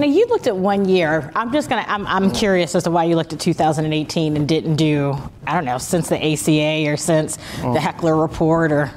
[0.00, 1.30] Now you looked at one year.
[1.36, 1.84] I'm just gonna.
[1.86, 5.14] I'm, I'm curious as to why you looked at 2018 and didn't do.
[5.46, 7.74] I don't know since the ACA or since mm.
[7.74, 8.90] the Heckler report or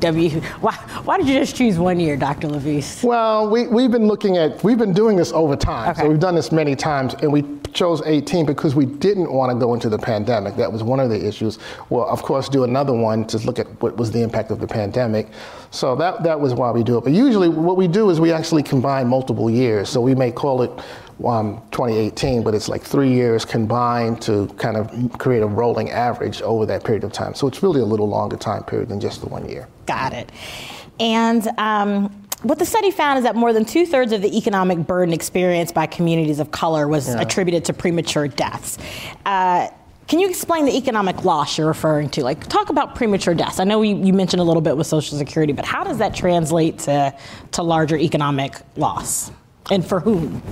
[0.00, 0.40] W.
[0.60, 2.48] Why, why did you just choose one year, Dr.
[2.48, 3.04] LaVeist?
[3.04, 5.90] Well, we, we've been looking at, we've been doing this over time.
[5.90, 6.02] Okay.
[6.02, 9.58] So we've done this many times, and we chose 18 because we didn't want to
[9.58, 10.56] go into the pandemic.
[10.56, 11.58] That was one of the issues.
[11.88, 14.66] Well, of course, do another one to look at what was the impact of the
[14.66, 15.28] pandemic.
[15.70, 17.04] So that, that was why we do it.
[17.04, 19.88] But usually, what we do is we actually combine multiple years.
[19.88, 20.70] So we may call it
[21.24, 26.42] um, 2018, but it's like three years combined to kind of create a rolling average
[26.42, 27.34] over that period of time.
[27.34, 29.68] So it's really a little longer time period than just the one year.
[29.86, 30.30] Got it.
[30.98, 32.10] And um,
[32.42, 35.74] what the study found is that more than two thirds of the economic burden experienced
[35.74, 37.20] by communities of color was yeah.
[37.20, 38.78] attributed to premature deaths.
[39.26, 39.68] Uh,
[40.08, 42.22] Can you explain the economic loss you're referring to?
[42.22, 43.60] Like, talk about premature deaths.
[43.60, 46.14] I know you, you mentioned a little bit with Social Security, but how does that
[46.14, 47.14] translate to,
[47.52, 49.30] to larger economic loss?
[49.70, 50.42] And for whom?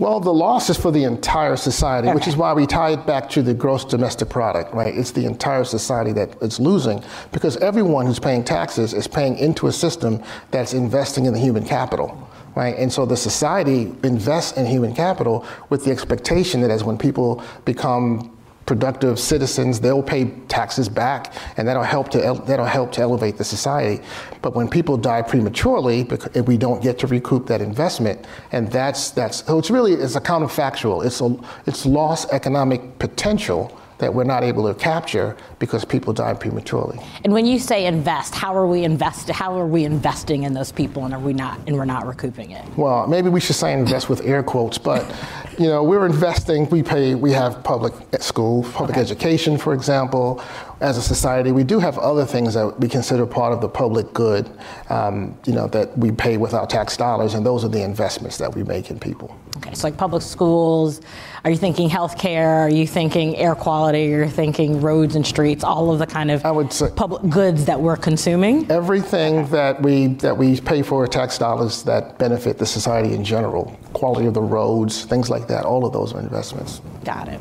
[0.00, 2.14] Well, the loss is for the entire society, Okay.
[2.14, 4.94] which is why we tie it back to the gross domestic product, right?
[4.96, 9.66] It's the entire society that it's losing because everyone who's paying taxes is paying into
[9.66, 12.16] a system that's investing in the human capital,
[12.56, 12.74] right?
[12.78, 17.42] And so the society invests in human capital with the expectation that as when people
[17.66, 18.30] become
[18.70, 23.42] productive citizens, they'll pay taxes back, and that'll help to that'll help to elevate the
[23.42, 24.00] society.
[24.42, 26.08] But when people die prematurely,
[26.46, 30.20] we don't get to recoup that investment, and that's that's so it's really it's a
[30.20, 31.04] counterfactual.
[31.04, 36.34] It's a it's lost economic potential that we're not able to capture because people die
[36.34, 36.98] prematurely.
[37.24, 39.28] And when you say invest, how are we invest?
[39.30, 41.60] How are we investing in those people, and are we not?
[41.66, 42.66] And we're not recouping it.
[42.76, 45.10] Well, maybe we should say invest with air quotes, but
[45.58, 46.68] you know, we're investing.
[46.70, 47.14] We pay.
[47.14, 50.42] We have public school, public education, for example.
[50.80, 54.14] As a society, we do have other things that we consider part of the public
[54.14, 54.50] good.
[54.88, 58.38] Um, you know, that we pay with our tax dollars, and those are the investments
[58.38, 59.38] that we make in people.
[59.58, 61.02] Okay, so like public schools.
[61.44, 62.64] Are you thinking healthcare?
[62.64, 64.04] Are you thinking air quality?
[64.04, 65.64] You're thinking roads and streets.
[65.64, 68.70] All of the kind of I would say- public goods that we're consuming.
[68.70, 73.76] Everything that we that we pay for tax dollars that benefit the society in general,
[73.92, 75.66] quality of the roads, things like that.
[75.66, 76.80] All of those are investments.
[77.04, 77.40] Got it.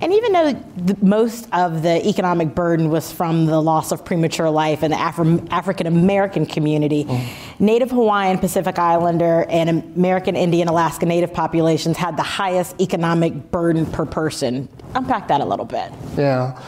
[0.00, 4.50] And even though the, most of the economic burden was from the loss of premature
[4.50, 7.64] life in the Afri- African American community, mm-hmm.
[7.64, 13.86] Native Hawaiian, Pacific Islander, and American Indian, Alaska Native populations had the highest economic burden
[13.86, 14.68] per person.
[14.94, 15.92] Unpack that a little bit.
[16.16, 16.60] Yeah.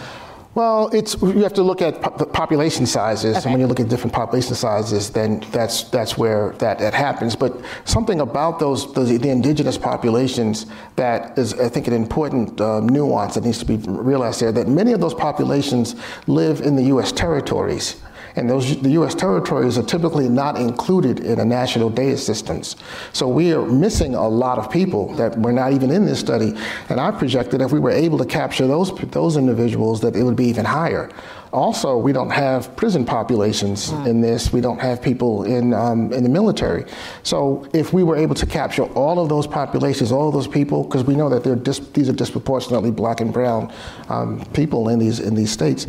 [0.57, 3.45] Well, it's you have to look at po- the population sizes, Okay.
[3.45, 7.37] and when you look at different population sizes, then that's that's where that, that happens.
[7.37, 10.65] But something about those, those the indigenous populations
[10.97, 14.51] that is, I think, an important um, nuance that needs to be realized there.
[14.51, 15.95] That many of those populations
[16.27, 17.13] live in the U.S.
[17.13, 17.97] territories.
[18.37, 19.15] And those, the U.S.
[19.15, 22.77] territories are typically not included in the national data systems.
[23.13, 26.53] So we are missing a lot of people that were not even in this study.
[26.91, 30.37] And I projected if we were able to capture those, those individuals, that it would
[30.37, 31.11] be even higher.
[31.53, 34.53] Also, we don't have prison populations in this.
[34.53, 36.85] We don't have people in, um, in the military.
[37.23, 40.85] So if we were able to capture all of those populations, all of those people,
[40.85, 43.73] because we know that they're dis- these are disproportionately black and brown
[44.11, 45.87] um, people in these, in these states,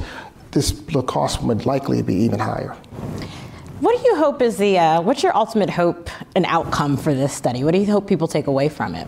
[0.58, 2.76] this the cost would likely be even higher.
[3.80, 7.32] What do you hope is the, uh, what's your ultimate hope and outcome for this
[7.32, 7.64] study?
[7.64, 9.08] What do you hope people take away from it?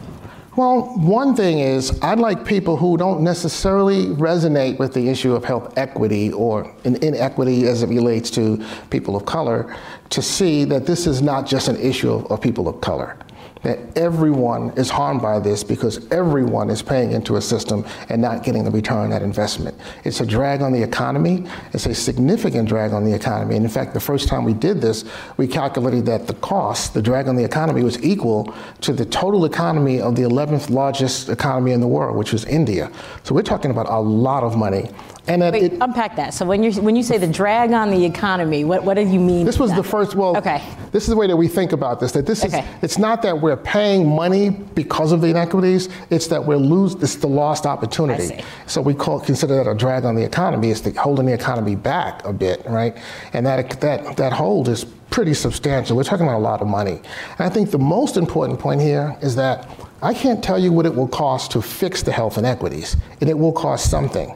[0.55, 5.43] Well, one thing is, I'd like people who don't necessarily resonate with the issue of
[5.43, 9.75] health equity or in- inequity as it relates to people of color
[10.11, 13.17] to see that this is not just an issue of, of people of color.
[13.63, 18.43] That everyone is harmed by this because everyone is paying into a system and not
[18.43, 19.77] getting the return on that investment.
[20.05, 21.45] It's a drag on the economy.
[21.73, 23.57] It's a significant drag on the economy.
[23.57, 25.03] And in fact, the first time we did this,
[25.35, 29.43] we calculated that the cost, the drag on the economy, was equal to the total
[29.43, 32.89] economy of the 11th largest economy in the world, which was India.
[33.23, 34.89] So we're talking about a lot of money.
[35.29, 36.33] And Wait, it, unpack that.
[36.33, 39.19] So when you when you say the drag on the economy, what, what do you
[39.19, 39.45] mean?
[39.45, 40.15] This was the first.
[40.15, 40.61] Well, Okay.
[40.91, 42.11] This is the way that we think about this.
[42.13, 42.61] That this Okay.
[42.61, 42.65] is.
[42.81, 45.87] It's not that we're paying money because of the inequities.
[46.09, 46.95] It's that we're lose.
[46.95, 48.43] It's the lost opportunity.
[48.65, 50.71] So we call consider that a drag on the economy.
[50.71, 52.97] It's the holding the economy back a bit, right?
[53.33, 55.95] And that that that hold is pretty substantial.
[55.95, 57.01] We're talking about a lot of money.
[57.37, 59.69] And I think the most important point here is that
[60.01, 63.37] I can't tell you what it will cost to fix the health inequities, and it
[63.37, 64.33] will cost something.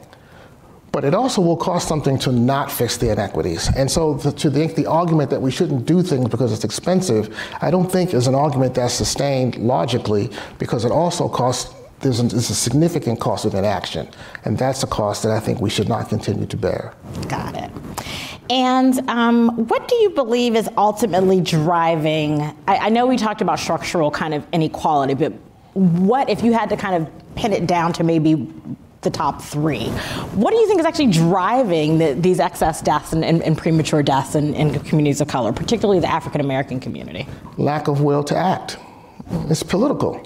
[0.94, 3.68] But it also will cost something to not fix the inequities.
[3.76, 7.36] And so the, to think the argument that we shouldn't do things because it's expensive,
[7.62, 10.30] I don't think is an argument that's sustained logically
[10.60, 14.08] because it also costs, there's a, there's a significant cost of inaction.
[14.46, 16.94] And that's a cost that I think we should not continue to bear.
[17.28, 17.72] Got it.
[18.52, 22.40] And um, what do you believe is ultimately driving?
[22.68, 25.34] I, I know we talked about structural kind of inequality, but
[25.74, 28.48] what if you had to kind of pin it down to maybe
[29.04, 29.88] the top three?
[30.36, 34.04] What do you think is actually driving the, these excess deaths and, and, and premature
[34.04, 37.28] deaths in, in communities of color, particularly the African American community?
[37.58, 38.78] lack of will to act.
[39.50, 40.22] It's political.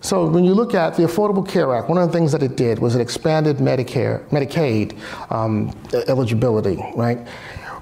[0.00, 2.56] So when you look at the Affordable Care Act, one of the things that it
[2.56, 4.96] did was it expanded Medicare, Medicaid
[5.32, 5.74] um,
[6.06, 7.18] eligibility, right?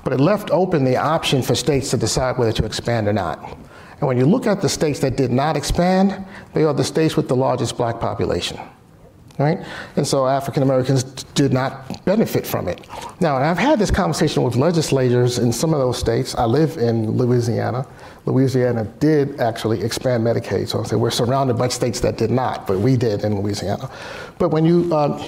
[0.03, 3.43] But it left open the option for states to decide whether to expand or not.
[3.99, 7.17] And when you look at the states that did not expand, they are the states
[7.17, 8.59] with the largest black population.
[9.39, 9.59] Right?
[9.97, 12.87] And so African Americans did not benefit from it.
[13.21, 16.35] Now, I've had this conversation with legislators in some of those states.
[16.35, 17.87] I live in Louisiana.
[18.25, 20.69] Louisiana did actually expand Medicaid.
[20.69, 23.91] So I say we're surrounded by states that did not, but we did in Louisiana.
[24.39, 25.23] But when you, um,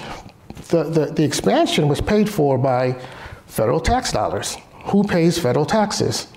[0.69, 2.99] the, the, the expansion was paid for by
[3.49, 4.57] federal tax dollars.
[4.85, 6.27] Who pays federal taxes?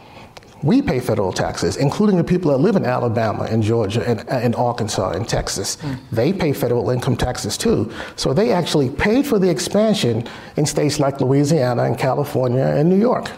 [0.63, 4.55] We pay federal taxes, including the people that live in Alabama and Georgia and, and
[4.55, 5.77] Arkansas and Texas.
[5.77, 5.99] Mm.
[6.13, 7.93] They pay federal income taxes too.
[8.17, 12.99] So they actually paid for the expansion in states like Louisiana and California and New
[12.99, 13.31] York.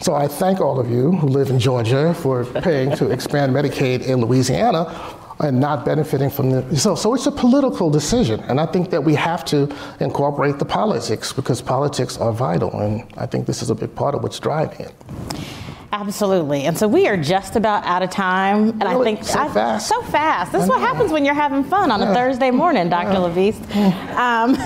[0.00, 4.02] So I thank all of you who live in Georgia for paying to expand Medicaid
[4.02, 4.92] in Louisiana
[5.40, 9.02] and not benefiting from the so so it's a political decision and i think that
[9.02, 13.70] we have to incorporate the politics because politics are vital and i think this is
[13.70, 14.94] a big part of what's driving it
[15.92, 16.64] Absolutely.
[16.64, 18.70] And so we are just about out of time.
[18.70, 19.00] And really?
[19.00, 19.88] I think so I, fast.
[19.88, 20.50] So fast.
[20.50, 22.10] This is what happens when you're having fun on yeah.
[22.10, 23.12] a Thursday morning, Dr.
[23.12, 23.18] Yeah.
[23.18, 24.16] LaVeist.
[24.16, 24.56] Um,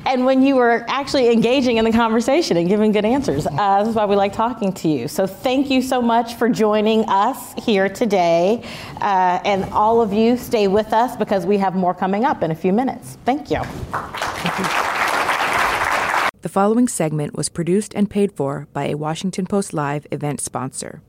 [0.06, 3.46] and when you were actually engaging in the conversation and giving good answers.
[3.46, 5.06] Uh, this is why we like talking to you.
[5.06, 8.66] So thank you so much for joining us here today.
[9.02, 12.52] Uh, and all of you stay with us because we have more coming up in
[12.52, 13.18] a few minutes.
[13.26, 13.62] Thank you.
[13.62, 14.89] Thank you.
[16.42, 21.02] The following segment was produced and paid for by a Washington Post Live event sponsor.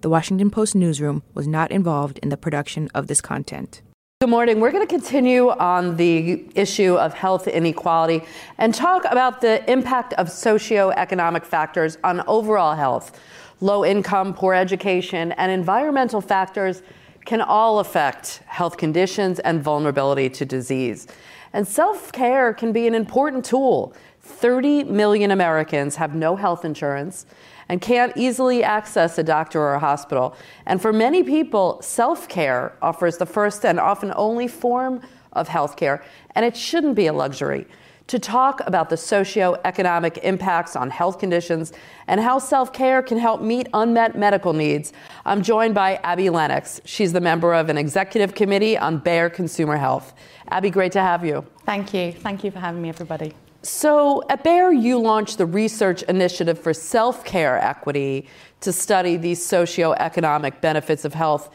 [0.00, 3.82] The Washington Post newsroom was not involved in the production of this content.
[4.22, 4.60] Good morning.
[4.60, 8.22] We're going to continue on the issue of health inequality
[8.56, 13.20] and talk about the impact of socioeconomic factors on overall health.
[13.60, 16.80] Low income, poor education, and environmental factors
[17.26, 21.06] can all affect health conditions and vulnerability to disease.
[21.52, 23.94] And self care can be an important tool
[24.28, 27.26] 30 million Americans have no health insurance
[27.68, 30.34] and can't easily access a doctor or a hospital.
[30.66, 35.02] And for many people, self care offers the first and often only form
[35.32, 36.02] of health care,
[36.34, 37.66] and it shouldn't be a luxury.
[38.08, 41.74] To talk about the socioeconomic impacts on health conditions
[42.06, 44.94] and how self care can help meet unmet medical needs,
[45.26, 46.80] I'm joined by Abby Lennox.
[46.86, 50.14] She's the member of an executive committee on Bayer Consumer Health.
[50.48, 51.44] Abby, great to have you.
[51.66, 52.12] Thank you.
[52.12, 53.34] Thank you for having me, everybody.
[53.62, 58.28] So at Bayer, you launched the Research Initiative for Self Care Equity
[58.60, 61.50] to study these socioeconomic benefits of health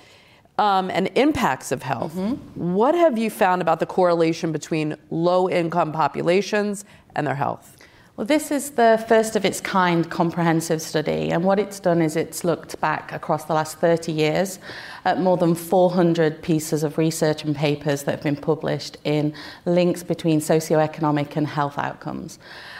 [0.57, 2.13] um, and impacts of health.
[2.13, 2.73] Mm-hmm.
[2.73, 6.85] What have you found about the correlation between low income populations
[7.15, 7.77] and their health?
[8.15, 12.15] Well, this is the first of its kind comprehensive study, and what it's done is
[12.15, 14.59] it's looked back across the last 30 years
[15.03, 19.33] at more than 400 pieces of research and papers that have been published in
[19.65, 22.37] links between socioeconomic and health outcomes.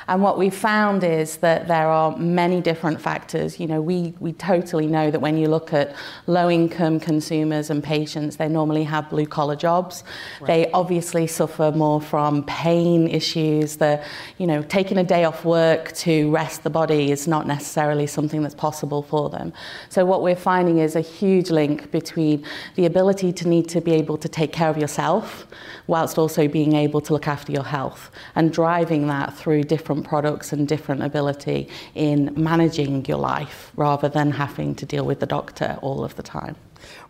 [0.08, 3.60] And what we found is that there are many different factors.
[3.60, 5.96] You know, we, we totally know that when you look at
[6.28, 10.04] low income consumers and patients, they normally have blue collar jobs.
[10.40, 10.48] Right.
[10.48, 13.78] They obviously suffer more from pain issues.
[13.78, 14.04] The,
[14.38, 18.42] you know, taking a day off work to rest the body is not necessarily something
[18.42, 19.54] that's possible for them.
[19.90, 22.46] So what we're finding is a huge link between
[22.76, 25.48] the ability to need to be able to take care of yourself
[25.88, 30.54] whilst also being able to look after your health and driving that through different products
[30.54, 35.78] and different ability in managing your life rather than having to deal with the doctor
[35.82, 36.56] all of the time.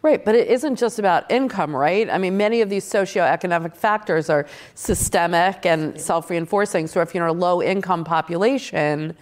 [0.02, 2.10] Right, but it isn't just about income, right?
[2.10, 4.46] I mean, many of these socioeconomic factors are
[4.76, 6.88] systemic and self reinforcing.
[6.88, 9.16] So if you're a low income population,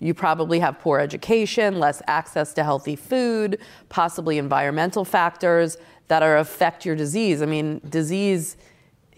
[0.00, 6.38] you probably have poor education, less access to healthy food, possibly environmental factors that are
[6.38, 7.42] affect your disease.
[7.42, 8.56] I mean, disease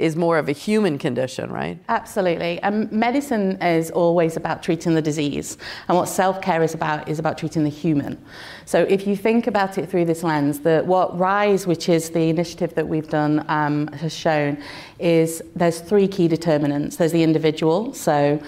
[0.01, 1.79] is more of a human condition, right?
[1.89, 2.61] Absolutely.
[2.63, 5.59] And medicine is always about treating the disease.
[5.89, 8.19] And what self care is about is about treating the human.
[8.65, 12.29] So if you think about it through this lens, the, what RISE, which is the
[12.29, 14.59] initiative that we've done, um, has shown
[14.99, 16.97] is there's three key determinants.
[16.97, 18.41] There's the individual, so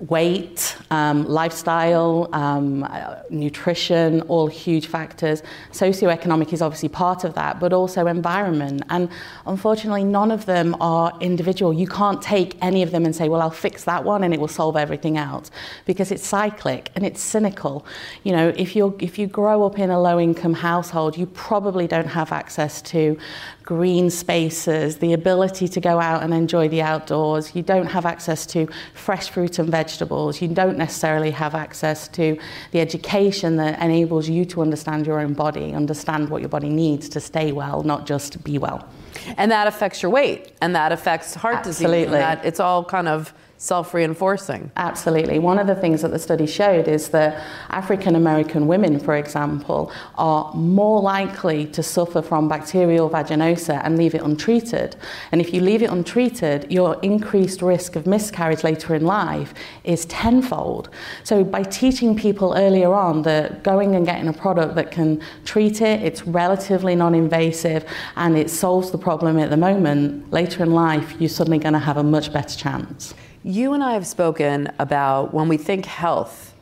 [0.00, 2.88] weight, um, lifestyle, um,
[3.28, 5.42] nutrition, all huge factors.
[5.72, 8.82] Socioeconomic is obviously part of that, but also environment.
[8.88, 9.10] And
[9.46, 11.72] unfortunately, none of them are individual.
[11.72, 14.40] You can't take any of them and say, well, I'll fix that one and it
[14.40, 15.50] will solve everything else
[15.84, 17.84] because it's cyclic and it's cynical.
[18.22, 21.86] You know, if, you if you grow up in a low income household, you probably
[21.86, 23.18] don't have access to
[23.70, 27.54] green spaces, the ability to go out and enjoy the outdoors.
[27.54, 30.42] You don't have access to fresh fruit and vegetables.
[30.42, 32.36] You don't necessarily have access to
[32.72, 37.08] the education that enables you to understand your own body, understand what your body needs
[37.10, 38.84] to stay well, not just be well.
[39.36, 41.98] And that affects your weight, and that affects heart Absolutely.
[41.98, 42.10] disease.
[42.10, 44.72] That it's all kind of self reinforcing.
[44.76, 45.38] Absolutely.
[45.38, 49.92] One of the things that the study showed is that African American women, for example,
[50.14, 54.96] are more likely to suffer from bacterial vaginosis and leave it untreated.
[55.30, 59.52] And if you leave it untreated, your increased risk of miscarriage later in life
[59.84, 60.88] is tenfold.
[61.22, 65.82] So by teaching people earlier on that going and getting a product that can treat
[65.82, 67.84] it, it's relatively non invasive,
[68.16, 71.78] and it solves the problem at the moment, later in life, you're suddenly going to
[71.78, 73.12] have a much better chance.
[73.42, 76.54] You and I have spoken about when we think health,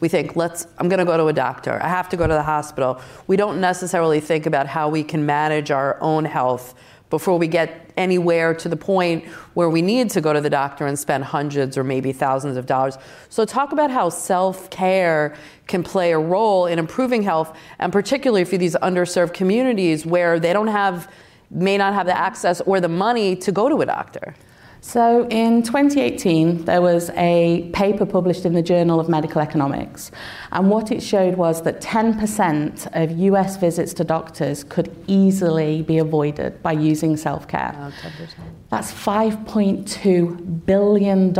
[0.00, 1.82] we think, let's, I'm going to go to a doctor.
[1.82, 3.00] I have to go to the hospital.
[3.26, 6.74] We don't necessarily think about how we can manage our own health
[7.08, 9.24] before we get anywhere to the point
[9.54, 12.66] where we need to go to the doctor and spend hundreds or maybe thousands of
[12.66, 12.98] dollars.
[13.30, 15.34] So, talk about how self care
[15.66, 20.52] can play a role in improving health, and particularly for these underserved communities where they
[20.52, 21.10] don't have,
[21.50, 24.34] may not have the access or the money to go to a doctor.
[24.80, 30.10] So in 2018, there was a paper published in the Journal of Medical Economics.
[30.52, 35.98] And what it showed was that 10% of US visits to doctors could easily be
[35.98, 37.74] avoided by using self care.
[37.76, 37.92] Oh,
[38.70, 41.38] That's $5.2 billion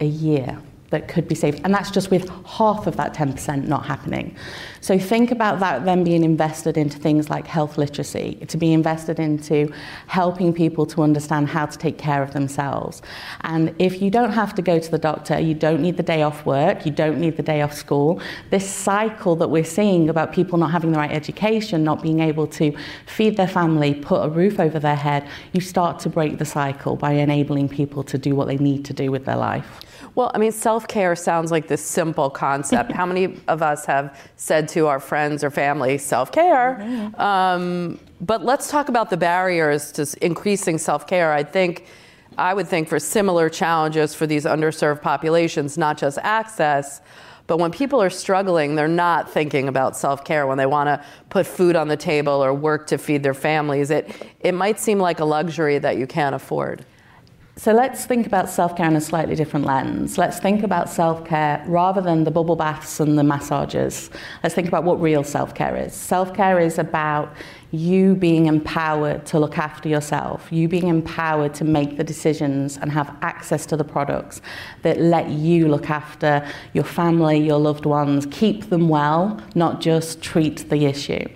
[0.00, 0.58] a year
[0.90, 1.60] that could be saved.
[1.64, 4.36] And that's just with half of that 10% not happening.
[4.80, 9.18] So think about that then being invested into things like health literacy, to be invested
[9.18, 9.72] into
[10.06, 13.02] helping people to understand how to take care of themselves.
[13.42, 16.22] And if you don't have to go to the doctor, you don't need the day
[16.22, 18.20] off work, you don't need the day off school,
[18.50, 22.46] this cycle that we're seeing about people not having the right education, not being able
[22.48, 22.76] to
[23.06, 26.96] feed their family, put a roof over their head, you start to break the cycle
[26.96, 29.80] by enabling people to do what they need to do with their life.
[30.14, 32.92] Well, I mean, self care sounds like this simple concept.
[33.00, 36.78] How many of us have said to our friends or family, self care?
[36.80, 37.20] Mm-hmm.
[37.20, 41.32] Um, but let's talk about the barriers to increasing self care.
[41.32, 41.86] I think.
[42.38, 47.02] I would think for similar challenges for these underserved populations, not just access,
[47.50, 50.46] but when people are struggling, they're not thinking about self care.
[50.46, 53.90] When they want to put food on the table or work to feed their families,
[53.90, 54.08] it,
[54.38, 56.84] it might seem like a luxury that you can't afford.
[57.60, 60.16] So let's think about self care in a slightly different lens.
[60.16, 64.08] Let's think about self care rather than the bubble baths and the massages.
[64.42, 65.92] Let's think about what real self care is.
[65.92, 67.30] Self care is about
[67.70, 72.90] you being empowered to look after yourself, you being empowered to make the decisions and
[72.92, 74.40] have access to the products
[74.80, 76.42] that let you look after
[76.72, 81.26] your family, your loved ones, keep them well, not just treat the issue.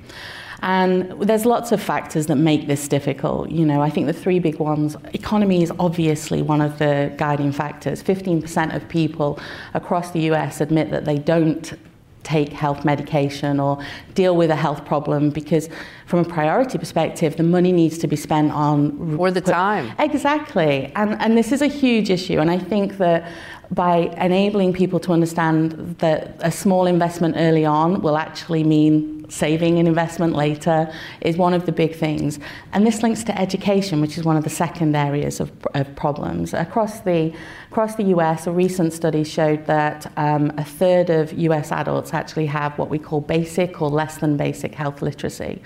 [0.64, 3.50] And there's lots of factors that make this difficult.
[3.50, 7.52] You know, I think the three big ones economy is obviously one of the guiding
[7.52, 8.02] factors.
[8.02, 9.38] 15% of people
[9.74, 11.74] across the US admit that they don't
[12.22, 13.78] take health medication or
[14.14, 15.68] deal with a health problem because
[16.06, 20.90] from a priority perspective the money needs to be spent on or the time exactly
[20.96, 23.30] and and this is a huge issue and i think that
[23.70, 29.78] by enabling people to understand that a small investment early on will actually mean saving
[29.78, 32.38] an investment later is one of the big things.
[32.72, 36.54] And this links to education, which is one of the second areas of, of problems.
[36.54, 37.32] Across the,
[37.70, 42.46] across the US, a recent study showed that um, a third of US adults actually
[42.46, 45.62] have what we call basic or less than basic health literacy.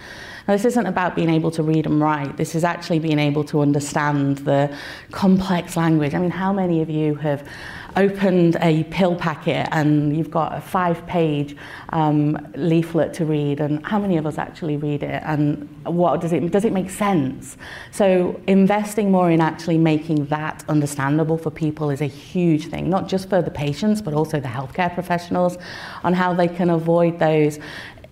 [0.48, 2.38] Now, this isn't about being able to read and write.
[2.38, 4.74] This is actually being able to understand the
[5.10, 6.14] complex language.
[6.14, 7.46] I mean, how many of you have
[7.96, 11.56] opened a pill packet and you've got a five page
[11.90, 16.32] um, leaflet to read and how many of us actually read it and what does
[16.32, 17.56] it does it make sense
[17.90, 23.08] so investing more in actually making that understandable for people is a huge thing not
[23.08, 25.56] just for the patients but also the healthcare professionals
[26.04, 27.58] on how they can avoid those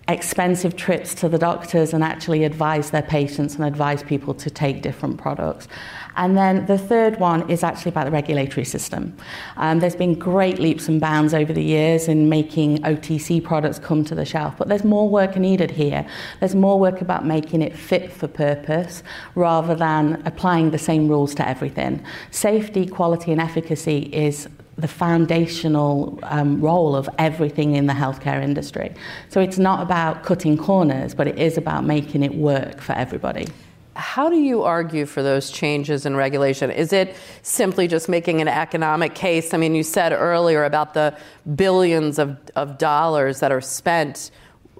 [0.07, 4.81] expensive trips to the doctors and actually advise their patients and advise people to take
[4.81, 5.67] different products.
[6.15, 9.15] And then the third one is actually about the regulatory system.
[9.57, 14.03] Um, there's been great leaps and bounds over the years in making OTC products come
[14.05, 16.07] to the shelf, but there's more work needed here.
[16.39, 19.03] There's more work about making it fit for purpose
[19.35, 22.03] rather than applying the same rules to everything.
[22.31, 24.47] Safety, quality, and efficacy is
[24.77, 28.93] the foundational um, role of everything in the healthcare industry.
[29.29, 33.47] So it's not about cutting corners, but it is about making it work for everybody.
[33.95, 36.69] How do you argue for those changes in regulation?
[36.69, 39.55] Is it simply just making an economic case?
[39.55, 41.17] I mean, you said earlier about the
[41.55, 44.29] billions of, of dollars that are spent,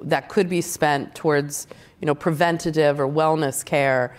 [0.04, 1.66] that could be spent towards
[2.00, 4.16] you know, preventative or wellness care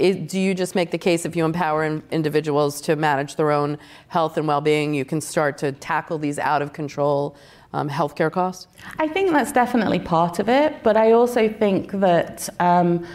[0.00, 3.78] do you just make the case if you empower in, individuals to manage their own
[4.08, 7.36] health and well-being, you can start to tackle these out of control
[7.72, 8.66] um, healthcare costs?
[8.98, 12.48] I think that's definitely part of it, but I also think that.
[12.58, 13.06] Um,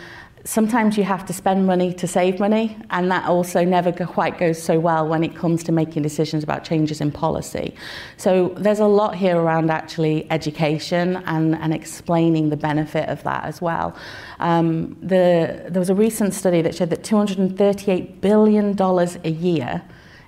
[0.46, 4.62] sometimes you have to spend money to save money, and that also never quite goes
[4.62, 7.76] so well when it comes to making decisions about changes in policy.
[8.18, 13.44] So there's a lot here around actually education and, and explaining the benefit of that
[13.44, 13.98] as well.
[14.40, 19.82] Um, the, there was a recent study that showed that $238 billion a year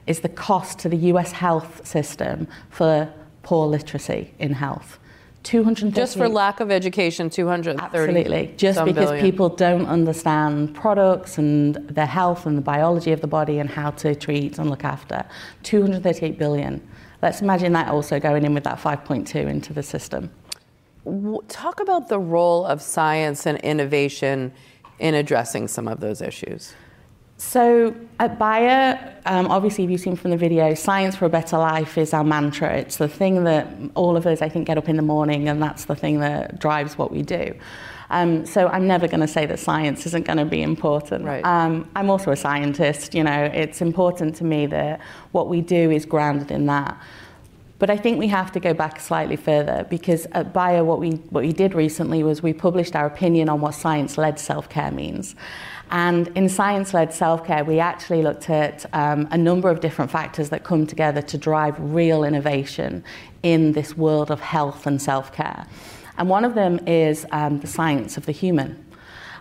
[0.08, 3.12] is the cost to the US health system for
[3.44, 4.98] poor literacy in health.
[5.44, 8.54] 230 just for lack of education 230 absolutely.
[8.58, 9.24] just because billion.
[9.24, 13.92] people don't understand products and their health and the biology of the body and how
[13.92, 15.24] to treat and look after.
[15.64, 16.86] 238 billion.
[17.22, 20.30] Let's imagine that also going in with that 5.2 into the system.
[21.48, 24.52] Talk about the role of science and innovation
[25.00, 26.74] in addressing some of those issues
[27.38, 31.58] so at Bayer, um, obviously, if you've seen from the video, science for a better
[31.58, 32.76] life is our mantra.
[32.76, 35.62] It's the thing that all of us, I think, get up in the morning, and
[35.62, 37.54] that's the thing that drives what we do.
[38.10, 41.26] Um, so I'm never going to say that science isn't going to be important.
[41.26, 41.46] Right.
[41.46, 43.14] Um, I'm also a scientist.
[43.14, 46.98] You know, it's important to me that what we do is grounded in that.
[47.80, 51.12] But I think we have to go back slightly further because at Bayer, what we,
[51.30, 54.90] what we did recently was we published our opinion on what science led self care
[54.90, 55.36] means.
[55.90, 60.12] And in science led self care, we actually looked at um, a number of different
[60.12, 63.04] factors that come together to drive real innovation
[63.44, 65.66] in this world of health and self care.
[66.18, 68.84] And one of them is um, the science of the human.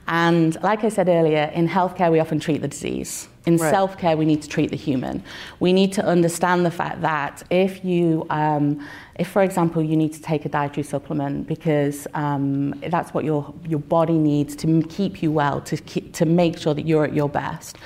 [0.08, 3.28] And like I said earlier, in healthcare, we often treat the disease.
[3.46, 3.70] In right.
[3.70, 5.22] self care, we need to treat the human.
[5.60, 8.84] We need to understand the fact that if you, um,
[9.16, 13.54] if for example, you need to take a dietary supplement because um, that's what your,
[13.68, 17.14] your body needs to keep you well, to, keep, to make sure that you're at
[17.14, 17.76] your best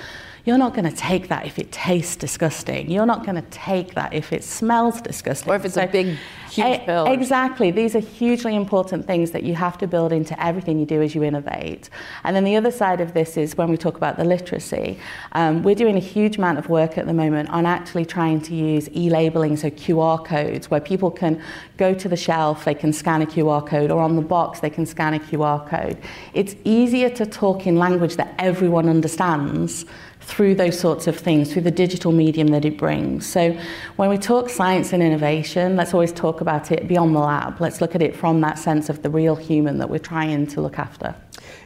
[0.45, 2.89] you're not going to take that if it tastes disgusting.
[2.89, 5.51] You're not going to take that if it smells disgusting.
[5.51, 6.17] Or if it's so, a big,
[6.49, 7.05] huge pill.
[7.05, 7.69] Exactly.
[7.69, 11.13] These are hugely important things that you have to build into everything you do as
[11.13, 11.89] you innovate.
[12.23, 14.99] And then the other side of this is when we talk about the literacy,
[15.33, 18.55] um, we're doing a huge amount of work at the moment on actually trying to
[18.55, 21.41] use e-labeling, so QR codes, where people can
[21.77, 24.69] go to the shelf, they can scan a QR code, or on the box, they
[24.69, 25.97] can scan a QR code.
[26.33, 29.85] It's easier to talk in language that everyone understands
[30.21, 33.25] through those sorts of things, through the digital medium that it brings.
[33.25, 33.57] So
[33.95, 37.59] when we talk science and innovation, let's always talk about it beyond the lab.
[37.59, 40.61] Let's look at it from that sense of the real human that we're trying to
[40.61, 41.15] look after.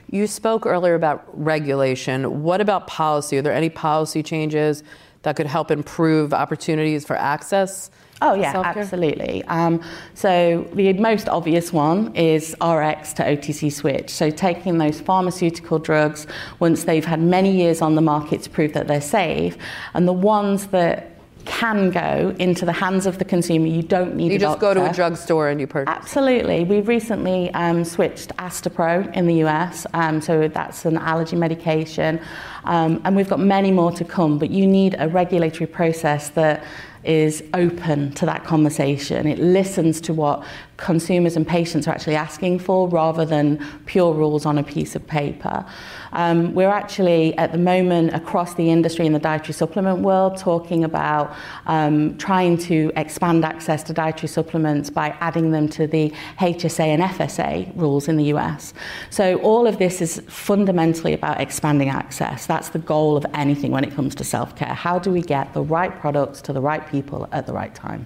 [0.09, 2.43] You spoke earlier about regulation.
[2.43, 3.37] What about policy?
[3.37, 4.83] Are there any policy changes
[5.25, 8.81] that could help improve opportunities for access Oh, yeah, self-care?
[8.83, 9.43] absolutely.
[9.45, 9.81] Um,
[10.13, 14.09] so, the most obvious one is RX to OTC switch.
[14.09, 16.25] So, taking those pharmaceutical drugs
[16.59, 19.57] once they've had many years on the market to prove that they're safe,
[19.93, 21.14] and the ones that
[21.45, 23.67] can go into the hands of the consumer.
[23.67, 24.79] You don't need you just doctor.
[24.79, 25.93] go to a drugstore and you purchase.
[25.95, 26.63] Absolutely.
[26.63, 32.19] We've recently um, switched Astepro in the US, um, so that's an allergy medication,
[32.65, 34.37] um, and we've got many more to come.
[34.37, 36.63] But you need a regulatory process that
[37.03, 39.27] is open to that conversation.
[39.27, 40.43] It listens to what
[40.77, 45.05] consumers and patients are actually asking for rather than pure rules on a piece of
[45.07, 45.65] paper.
[46.13, 50.83] Um, we're actually, at the moment, across the industry in the dietary supplement world, talking
[50.83, 51.33] about
[51.65, 57.01] um, trying to expand access to dietary supplements by adding them to the HSA and
[57.01, 58.73] FSA rules in the US.
[59.09, 62.45] So, all of this is fundamentally about expanding access.
[62.45, 64.73] That's the goal of anything when it comes to self care.
[64.73, 68.05] How do we get the right products to the right people at the right time?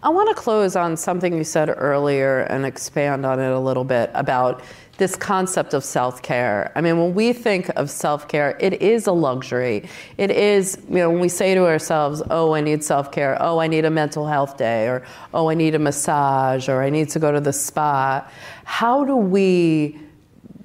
[0.00, 3.82] I want to close on something you said earlier and expand on it a little
[3.82, 4.62] bit about
[4.96, 6.70] this concept of self care.
[6.76, 9.88] I mean, when we think of self care, it is a luxury.
[10.16, 13.58] It is, you know, when we say to ourselves, oh, I need self care, oh,
[13.58, 17.08] I need a mental health day, or oh, I need a massage, or I need
[17.10, 18.28] to go to the spa.
[18.64, 19.98] How do we,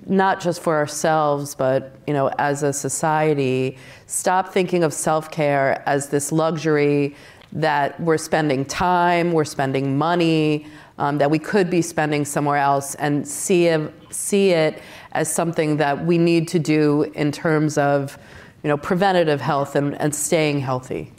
[0.06, 5.82] not just for ourselves, but, you know, as a society, stop thinking of self care
[5.88, 7.16] as this luxury?
[7.54, 12.96] That we're spending time, we're spending money um, that we could be spending somewhere else,
[12.96, 14.82] and see it, see it
[15.14, 18.18] as something that we need to do in terms of
[18.64, 21.12] you know, preventative health and, and staying healthy?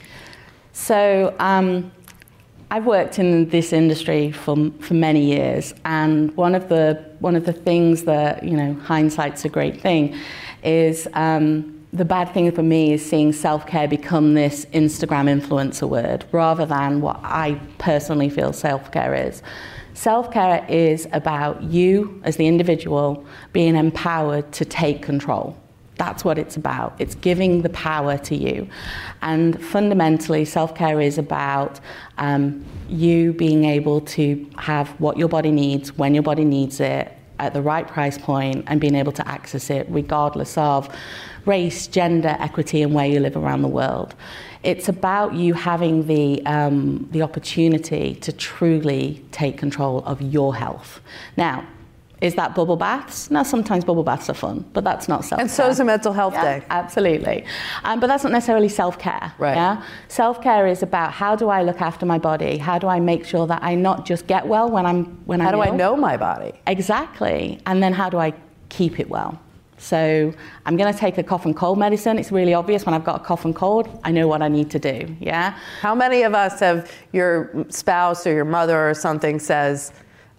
[0.73, 1.93] So, um,
[2.71, 7.45] I've worked in this industry for, for many years, and one of the one of
[7.45, 10.17] the things that you know hindsight's a great thing
[10.65, 15.89] is um, the bad thing for me is seeing self care become this Instagram influencer
[15.89, 19.43] word rather than what I personally feel self care is.
[19.95, 25.57] Self care is about you as the individual being empowered to take control.
[25.97, 26.97] That's what it's about.
[26.99, 28.69] It's giving the power to you.
[29.23, 31.79] And fundamentally, self care is about
[32.19, 37.14] um, you being able to have what your body needs, when your body needs it,
[37.39, 40.95] at the right price point and being able to access it regardless of
[41.45, 44.15] race, gender, equity, and where you live around the world.
[44.63, 51.01] It's about you having the, um, the opportunity to truly take control of your health.
[51.37, 51.67] Now,
[52.25, 53.31] is that bubble baths?
[53.31, 55.43] Now, sometimes bubble baths are fun, but that's not self care.
[55.43, 56.67] And so is a mental health yeah, day.
[56.71, 57.45] Absolutely.
[57.85, 59.35] Um, but that's not necessarily self care.
[59.39, 59.55] Right.
[59.55, 59.85] Yeah?
[60.09, 62.57] Self care is about how do I look after my body?
[62.57, 65.49] How do I make sure that I not just get well when I'm when how
[65.49, 66.53] I'm How do I know my body?
[66.67, 67.61] Exactly.
[67.67, 68.33] And then how do I
[68.71, 69.39] keep it well?
[69.77, 70.33] So
[70.65, 72.19] I'm going to take a cough and cold medicine.
[72.19, 74.71] It's really obvious when I've got a cough and cold, I know what I need
[74.71, 75.15] to do.
[75.21, 75.59] Yeah.
[75.83, 79.93] How many of us have your spouse or your mother or something says,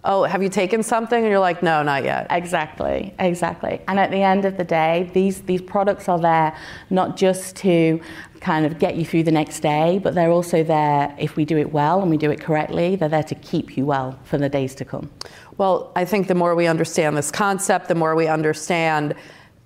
[0.06, 3.80] "Oh, have you taken something?" and you're like, "No, not yet." Exactly, exactly.
[3.88, 6.56] And at the end of the day, these these products are there
[6.90, 8.00] not just to
[8.40, 11.58] kind of get you through the next day, but they're also there if we do
[11.58, 12.96] it well and we do it correctly.
[12.96, 15.10] They're there to keep you well for the days to come.
[15.58, 19.14] Well, I think the more we understand this concept, the more we understand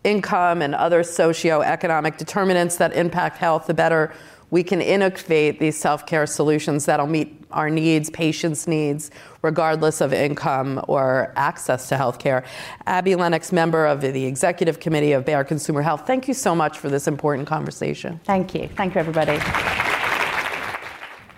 [0.05, 4.13] income and other socioeconomic determinants that impact health, the better
[4.51, 9.11] we can innovate these self care solutions that'll meet our needs, patients' needs,
[9.43, 12.45] regardless of income or access to health care.
[12.87, 16.79] Abby Lennox, member of the executive committee of Bayer Consumer Health, thank you so much
[16.79, 18.21] for this important conversation.
[18.25, 18.69] Thank you.
[18.77, 19.39] Thank you, everybody.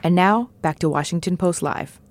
[0.02, 2.01] And now, back to Washington Post Live.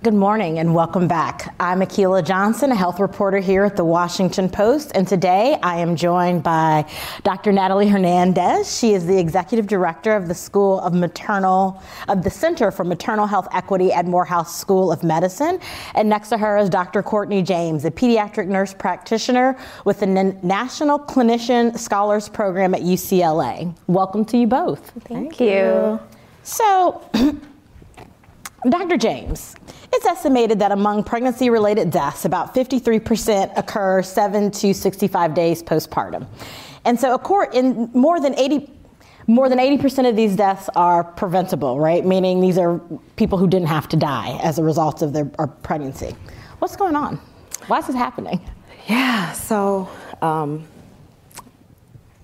[0.00, 1.52] Good morning and welcome back.
[1.58, 5.96] I'm Akilah Johnson, a health reporter here at the Washington Post, and today I am
[5.96, 6.88] joined by
[7.24, 7.50] Dr.
[7.50, 8.78] Natalie Hernandez.
[8.78, 13.26] She is the executive director of the School of Maternal of the Center for Maternal
[13.26, 15.58] Health Equity at Morehouse School of Medicine,
[15.96, 17.02] and next to her is Dr.
[17.02, 23.76] Kortney James, a pediatric nurse practitioner with the N- National Clinician Scholars Program at UCLA.
[23.88, 24.92] Welcome to you both.
[25.00, 25.98] Thank, you.
[26.44, 27.02] So,
[28.68, 28.96] Dr.
[28.96, 29.54] James,
[29.92, 36.26] it's estimated that among pregnancy related deaths, about 53% occur 7 to 65 days postpartum.
[36.84, 38.72] And so, a court in more than 80
[39.30, 42.02] more than 80% of these deaths are preventable, right?
[42.02, 42.80] Meaning these are
[43.16, 46.16] people who didn't have to die as a result of their pregnancy.
[46.60, 47.20] What's going on?
[47.66, 48.40] Why is this happening?
[48.88, 49.90] Yeah, so.
[50.22, 50.66] Um,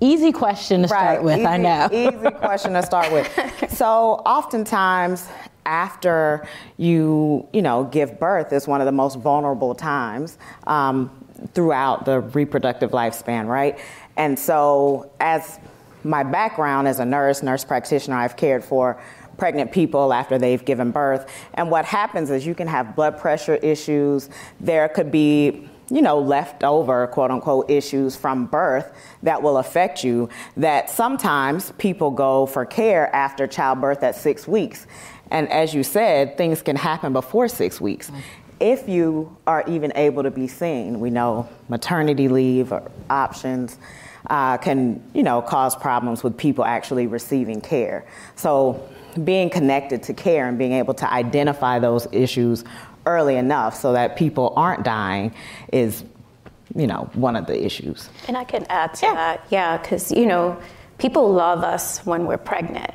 [0.01, 1.89] easy question to right, start with, easy, I know.
[1.93, 3.31] easy question to start with.
[3.71, 5.29] So, oftentimes,
[5.67, 6.47] after
[6.77, 11.11] you, you know, give birth is one of the most vulnerable times um,
[11.53, 13.79] throughout the reproductive lifespan, right?
[14.17, 15.59] And so, as
[16.05, 19.01] my background as a nurse, nurse practitioner, I've cared for
[19.39, 21.29] pregnant people after they've given birth.
[21.55, 24.31] And what happens is you can have blood pressure issues.
[24.61, 28.93] There could be you know, leftover quote unquote issues from birth
[29.23, 34.87] that will affect you that sometimes people go for care after childbirth at six weeks.
[35.35, 38.09] And as you said, things can happen before six weeks.
[38.61, 42.73] If you are even able to be seen, we know maternity leave
[43.11, 43.77] options
[44.31, 48.07] uh, can, you know, cause problems with people actually receiving care.
[48.37, 48.89] So
[49.25, 52.63] being connected to care and being able to identify those issues
[53.05, 55.35] early enough so that people aren't dying
[55.73, 56.05] is,
[56.77, 58.09] you know, one of the issues.
[58.29, 59.15] And I can add to yeah.
[59.15, 60.57] that, yeah, because, you know,
[60.99, 62.95] people love us when we're pregnant.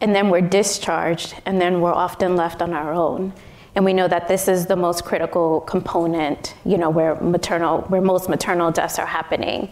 [0.00, 3.32] And then we're discharged, and then we're often left on our own.
[3.74, 8.00] And we know that this is the most critical component, you know, where maternal, where
[8.00, 9.70] most maternal deaths are happening.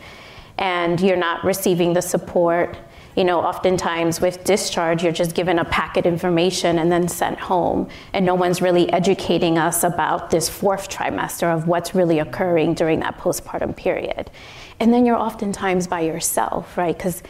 [0.59, 2.77] And you're not receiving the support
[3.19, 7.37] you know, oftentimes with discharge, you're just given a packet of information and then sent
[7.37, 7.89] home.
[8.13, 13.01] And no one's really educating us about this fourth trimester of what's really occurring during
[13.01, 14.31] that postpartum period.
[14.79, 16.97] And then you're oftentimes by yourself, right?
[16.97, 17.25] Because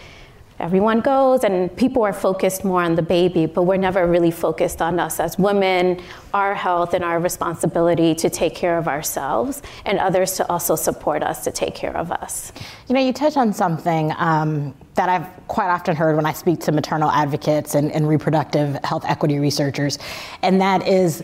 [0.60, 4.82] everyone goes and people are focused more on the baby, but we're never really focused
[4.82, 6.00] on us as women,
[6.34, 11.22] our health, and our responsibility to take care of ourselves and others to also support
[11.22, 12.52] us to take care of us.
[12.88, 16.60] You know, you touch on something um, that I've quite often heard when I speak
[16.60, 19.98] to maternal advocates and, and reproductive health equity researchers,
[20.42, 21.22] and that is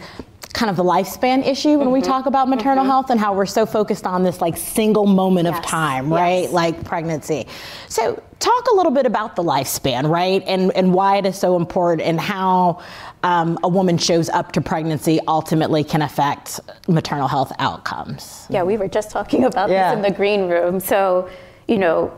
[0.54, 1.90] kind of the lifespan issue when mm-hmm.
[1.90, 2.90] we talk about maternal mm-hmm.
[2.90, 5.58] health and how we're so focused on this like single moment yes.
[5.58, 6.44] of time, right?
[6.44, 6.52] Yes.
[6.52, 7.46] Like pregnancy.
[7.88, 10.42] So talk a little bit about the lifespan, right?
[10.46, 12.80] And and why it is so important and how
[13.24, 18.46] um, a woman shows up to pregnancy ultimately can affect maternal health outcomes.
[18.48, 19.90] Yeah, we were just talking about yeah.
[19.90, 20.78] this in the green room.
[20.78, 21.28] So,
[21.66, 22.12] you know,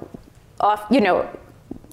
[0.60, 1.28] off, you know,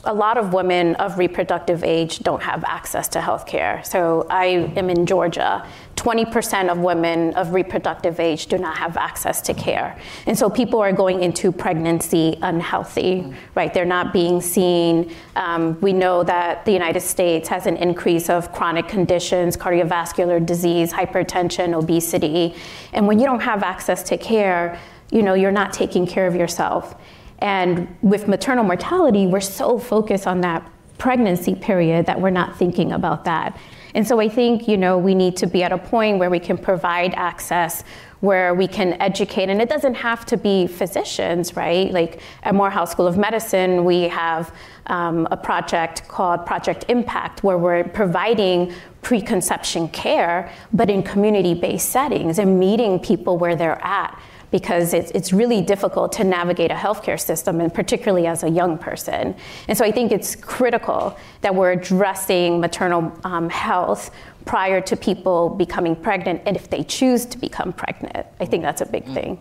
[0.06, 3.82] a lot of women of reproductive age don't have access to health care.
[3.84, 5.66] So I am in Georgia.
[6.04, 9.98] 20% of women of reproductive age do not have access to care.
[10.26, 13.74] And so people are going into pregnancy unhealthy, right?
[13.74, 15.16] They're not being seen.
[15.38, 20.92] Um, we know that the United States has an increase of chronic conditions, cardiovascular disease,
[20.92, 22.54] hypertension, obesity.
[22.92, 24.78] And when you don't have access to care,
[25.10, 26.96] you know, you're not taking care of yourself.
[27.40, 32.92] And with maternal mortality, we're so focused on that pregnancy period that we're not thinking
[32.92, 33.58] about that.
[33.94, 36.40] And so I think, you know, we need to be at a point where we
[36.40, 37.84] can provide access
[38.24, 41.92] where we can educate, and it doesn't have to be physicians, right?
[41.92, 44.56] Like at Morehouse School of Medicine, we have
[44.88, 48.72] um, a project called Project Impact, where we're providing
[49.02, 54.18] preconception care, but in community based settings and meeting people where they're at
[54.54, 58.78] because it's, it's really difficult to navigate a healthcare system, and particularly as a young
[58.78, 59.36] person.
[59.68, 64.12] And so I think it's critical that we're addressing maternal um, health
[64.46, 68.28] prior to people becoming pregnant and if they choose to become pregnant.
[68.40, 69.40] I think that's a big thing.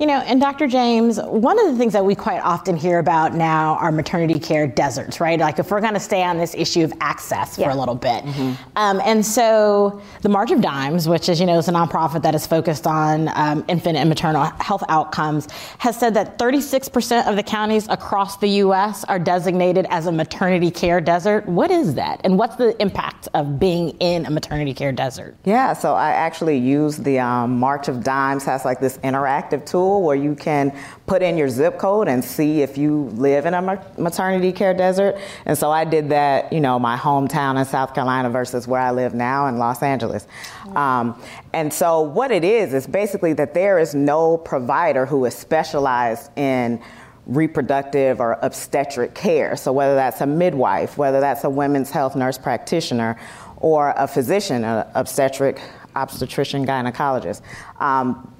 [0.00, 0.66] You know, and Dr.
[0.66, 4.66] James, one of the things that we quite often hear about now are maternity care
[4.66, 5.38] deserts, right?
[5.38, 8.24] Like if we're going to stay on this issue of access for a little bit.
[8.24, 8.54] Mm-hmm.
[8.76, 12.34] Um, and so the March of Dimes, which is, you know, is a nonprofit that
[12.34, 17.42] is focused on um, infant and maternal health outcomes, has said that 36% of the
[17.42, 19.04] counties across the U.S.
[19.04, 21.44] are designated as a maternity care desert.
[21.44, 22.22] What is that?
[22.24, 25.36] And what's the impact of being in a maternity care desert?
[25.44, 29.89] Yeah, so I actually use the um, March of Dimes has like this interactive tool
[29.98, 30.76] where you can
[31.06, 33.62] put in your zip code and see if you live in a
[33.98, 35.16] maternity care desert.
[35.46, 38.90] And so I did that, you know, my hometown in South Carolina versus where I
[38.90, 40.26] live now in Los Angeles.
[40.74, 41.20] Um,
[41.52, 46.30] and so what it is is basically that there is no provider who is specialized
[46.36, 46.82] in
[47.26, 49.56] reproductive or obstetric care.
[49.56, 53.18] So whether that's a midwife, whether that's a women's health nurse practitioner,
[53.60, 55.60] or a physician, an obstetric
[55.94, 57.42] obstetrician gynecologist.
[57.78, 58.32] Um,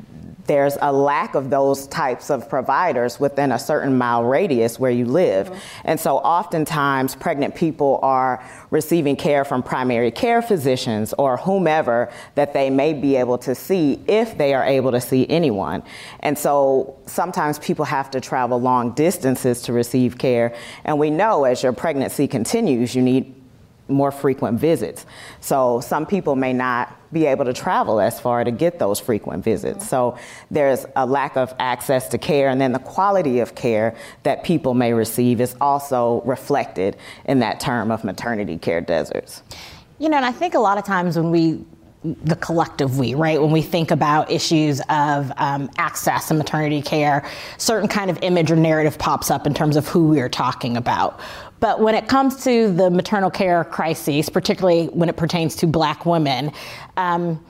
[0.51, 5.05] there's a lack of those types of providers within a certain mile radius where you
[5.05, 5.46] live.
[5.46, 5.59] Mm-hmm.
[5.84, 12.53] And so oftentimes pregnant people are receiving care from primary care physicians or whomever that
[12.53, 15.84] they may be able to see if they are able to see anyone.
[16.18, 20.53] And so sometimes people have to travel long distances to receive care.
[20.84, 23.36] And we know as your pregnancy continues, you need
[23.86, 25.07] more frequent visits.
[25.38, 29.44] So some people may not be able to travel as far to get those frequent
[29.44, 29.88] visits.
[29.88, 30.16] So
[30.50, 34.74] there's a lack of access to care, and then the quality of care that people
[34.74, 39.42] may receive is also reflected in that term of maternity care deserts.
[39.98, 41.64] You know, and I think a lot of times when we
[42.02, 43.40] the collective we, right?
[43.40, 48.50] When we think about issues of um, access and maternity care, certain kind of image
[48.50, 51.20] or narrative pops up in terms of who we are talking about.
[51.61, 56.06] But when it comes to the maternal care crises, particularly when it pertains to black
[56.06, 56.52] women,
[56.96, 57.44] um,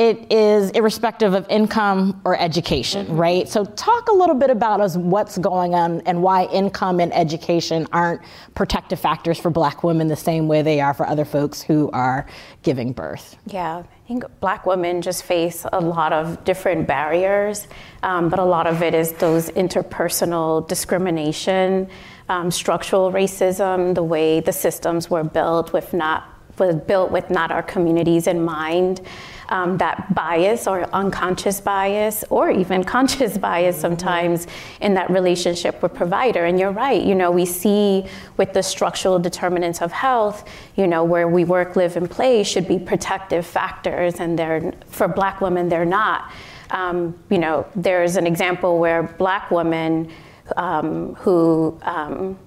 [0.00, 3.16] it is irrespective of income or education, mm-hmm.
[3.16, 3.48] right?
[3.48, 7.86] So, talk a little bit about us what's going on and why income and education
[7.92, 8.22] aren't
[8.54, 12.26] protective factors for black women the same way they are for other folks who are
[12.62, 13.36] giving birth.
[13.44, 17.68] Yeah, I think black women just face a lot of different barriers,
[18.02, 21.90] um, but a lot of it is those interpersonal discrimination
[22.30, 26.28] um, structural racism, the way the systems were built with not
[26.58, 29.00] was built with not our communities in mind.
[29.48, 33.80] Um, that bias or unconscious bias or even conscious bias mm-hmm.
[33.80, 34.46] sometimes
[34.80, 38.06] in that relationship with provider and you're right you know we see
[38.36, 42.68] with the structural determinants of health you know where we work live and play should
[42.68, 46.30] be protective factors and they're for black women they're not
[46.70, 50.08] um, you know there's an example where black women
[50.56, 52.38] um, who um,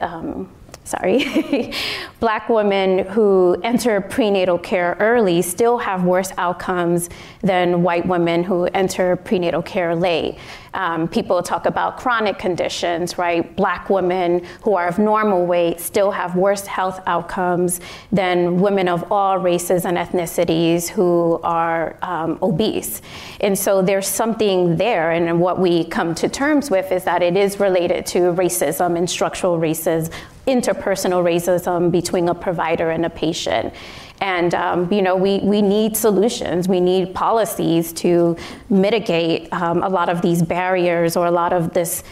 [0.00, 0.50] um,
[0.84, 1.72] sorry,
[2.20, 7.08] black women who enter prenatal care early still have worse outcomes
[7.42, 10.38] than white women who enter prenatal care late.
[10.72, 13.54] Um, people talk about chronic conditions, right?
[13.56, 17.80] Black women who are of normal weight still have worse health outcomes
[18.12, 23.02] than women of all races and ethnicities who are um, obese.
[23.40, 27.36] And so there's something there, and what we come to terms with is that it
[27.36, 30.12] is related to racism and structural racism,
[30.46, 33.74] interpersonal racism between a provider and a patient.
[34.20, 36.68] And um, you know, we, we need solutions.
[36.68, 38.36] We need policies to
[38.68, 42.02] mitigate um, a lot of these barriers or a lot of this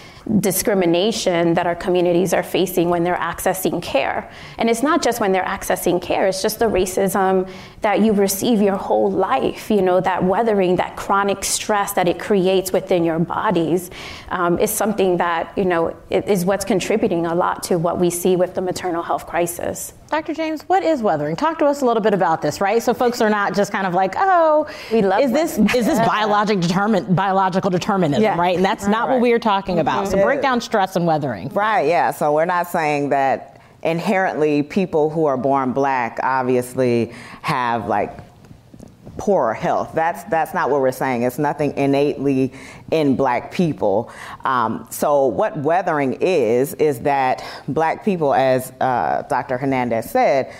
[0.41, 4.31] discrimination that our communities are facing when they're accessing care.
[4.59, 7.51] And it's not just when they're accessing care, it's just the racism
[7.81, 12.19] that you receive your whole life, you know, that weathering, that chronic stress that it
[12.19, 13.91] creates within your bodies
[14.29, 18.37] um, is something that, you know, is what's contributing a lot to what we see
[18.37, 19.95] with the maternal health crisis.
[20.11, 20.33] Dr.
[20.33, 21.37] James, what is weathering?
[21.37, 22.83] Talk to us a little bit about this, right?
[22.83, 25.99] So folks are not just kind of like, oh, we love is this is this
[26.07, 28.39] biologic determin- biological determinism, yeah.
[28.39, 28.57] right?
[28.57, 29.15] And that's right, not right.
[29.15, 30.07] what we are talking about.
[30.07, 30.19] Mm-hmm.
[30.19, 31.51] So break down stress and weathering.
[31.51, 32.11] Right, yeah.
[32.11, 38.17] So we're not saying that inherently people who are born black obviously have like
[39.19, 39.93] poorer health.
[39.95, 41.25] That's that's not what we're saying.
[41.25, 42.55] It's nothing innately
[42.91, 44.11] in black people.
[44.45, 49.59] Um, so what weathering is is that black people, as uh, Dr.
[49.59, 50.53] Hernandez said,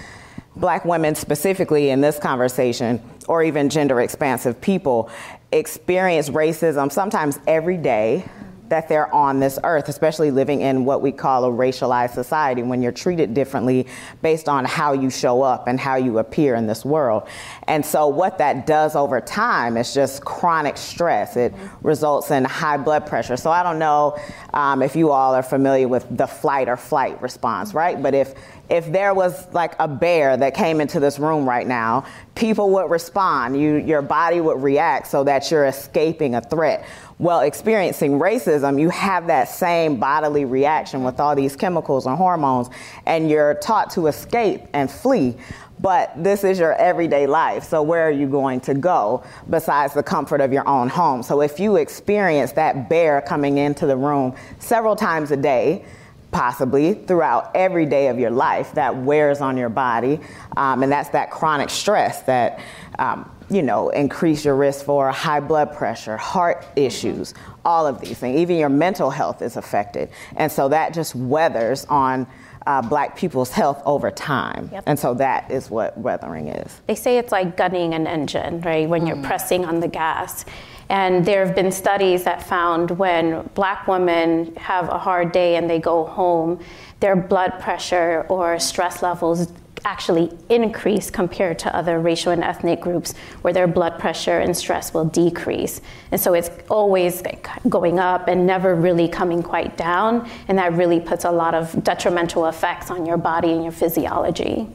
[0.57, 5.11] black women specifically in this conversation, or even gender expansive people,
[5.53, 8.25] experience racism sometimes every day
[8.69, 12.83] that they're on this earth, especially living in what we call a racialized society when
[12.83, 13.87] you're treated differently
[14.23, 17.29] based on how you show up and how you appear in this world.
[17.67, 21.37] And so, what that does over time is just chronic stress.
[21.37, 23.37] It results in high blood pressure.
[23.37, 24.19] So, I don't know
[24.53, 28.03] um, if you all are familiar with the flight or flight response, right?
[28.03, 28.35] But if
[28.69, 32.05] if there was like a bear that came into this room right now,
[32.35, 33.59] people would respond.
[33.61, 36.87] You, your body would react so that you're escaping a threat.
[37.21, 42.69] Well, experiencing racism, you have that same bodily reaction with all these chemicals and hormones,
[43.07, 45.37] and you're taught to escape and flee.
[45.81, 47.65] But this is your everyday life.
[47.65, 51.25] So, where are you going to go besides the comfort of your own home?
[51.25, 55.85] So, if you experience that bear coming into the room several times a day,
[56.31, 60.21] possibly throughout every day of your life that wears on your body.
[60.57, 62.61] Um, and that's that chronic stress that,
[62.99, 67.35] um, you know, increase your risk for high blood pressure, heart issues,
[67.65, 68.39] all of these things.
[68.39, 70.11] Even your mental health is affected.
[70.37, 72.27] And so that just weathers on
[72.67, 74.69] uh, black people's health over time.
[74.73, 74.85] Yep.
[74.87, 76.81] And so that is what weathering is.
[76.87, 78.87] They say it's like gunning an engine, right?
[78.87, 79.09] When mm.
[79.09, 80.45] you're pressing on the gas.
[80.91, 85.69] And there have been studies that found when black women have a hard day and
[85.69, 86.61] they go home,
[87.01, 89.53] their blood pressure or stress levels
[89.85, 94.95] actually increase compared to other racial and ethnic groups where their blood pressure and stress
[94.95, 95.81] will decrease.
[96.11, 97.23] And so it's always
[97.69, 100.29] going up and never really coming quite down.
[100.49, 104.69] And that really puts a lot of detrimental effects on your body and your physiology.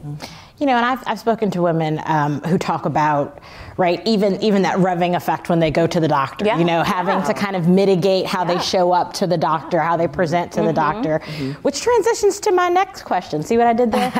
[0.58, 3.40] You know, and I've, I've spoken to women um, who talk about
[3.76, 4.00] right?
[4.06, 6.44] Even even that revving effect when they go to the doctor.
[6.44, 6.58] Yeah.
[6.58, 7.24] You know, having yeah.
[7.24, 8.54] to kind of mitigate how yeah.
[8.54, 10.68] they show up to the doctor, how they present to mm-hmm.
[10.68, 11.52] the doctor, mm-hmm.
[11.62, 13.42] which transitions to my next question.
[13.42, 14.10] See what I did there?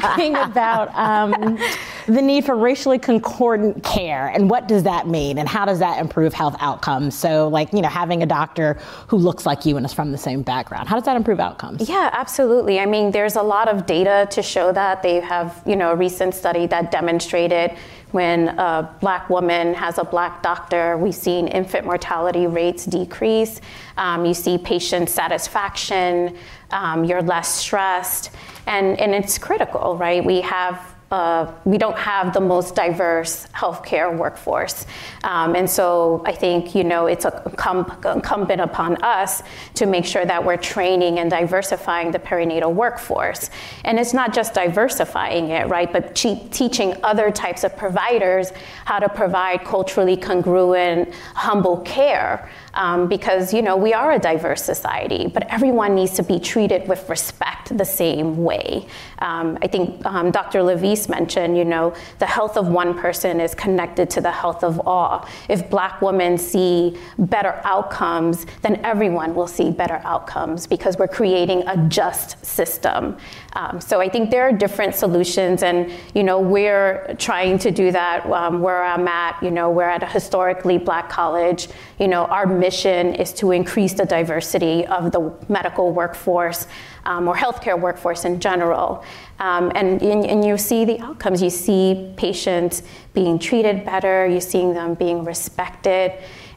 [0.00, 1.58] Talking about um,
[2.06, 5.98] the need for racially concordant care and what does that mean and how does that
[6.00, 7.14] improve health outcomes?
[7.14, 8.78] So, like you know, having a doctor
[9.08, 11.88] who looks like you and is from the same background, how does that improve outcomes?
[11.88, 12.78] Yeah, absolutely.
[12.78, 15.02] I mean, there's a lot of data to show that.
[15.02, 17.76] They have you know a recent study that demonstrated
[18.12, 23.60] when a black woman has a black doctor, we've seen infant mortality rates decrease.
[23.96, 26.36] Um, you see patient satisfaction,
[26.70, 28.30] um, you're less stressed,
[28.66, 30.24] and, and it's critical, right?
[30.24, 34.86] We have uh, we don't have the most diverse healthcare workforce.
[35.24, 39.42] Um, and so I think, you know, it's incumbent upon us
[39.74, 43.50] to make sure that we're training and diversifying the perinatal workforce.
[43.84, 48.52] And it's not just diversifying it, right, but te- teaching other types of providers
[48.84, 54.62] how to provide culturally congruent, humble care um, because you know we are a diverse
[54.62, 58.86] society, but everyone needs to be treated with respect the same way.
[59.20, 60.62] Um, I think um, Dr.
[60.62, 64.86] Levine mentioned, you know, the health of one person is connected to the health of
[64.86, 65.28] all.
[65.48, 71.66] If Black women see better outcomes, then everyone will see better outcomes because we're creating
[71.68, 73.16] a just system.
[73.52, 77.90] Um, so I think there are different solutions, and you know we're trying to do
[77.92, 79.42] that um, where I'm at.
[79.42, 81.68] You know, we're at a historically Black college.
[81.98, 86.66] You know, our mission is to increase the diversity of the medical workforce
[87.04, 89.04] um, or healthcare workforce in general.
[89.38, 91.42] Um, and, and you see the outcomes.
[91.42, 92.82] You see patients
[93.14, 94.26] being treated better.
[94.26, 96.12] You're seeing them being respected.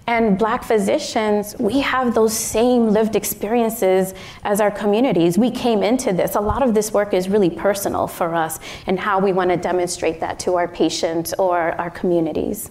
[0.06, 5.38] And black physicians, we have those same lived experiences as our communities.
[5.38, 6.36] We came into this.
[6.36, 9.58] A lot of this work is really personal for us and how we want to
[9.58, 12.70] demonstrate that to our patients or our communities.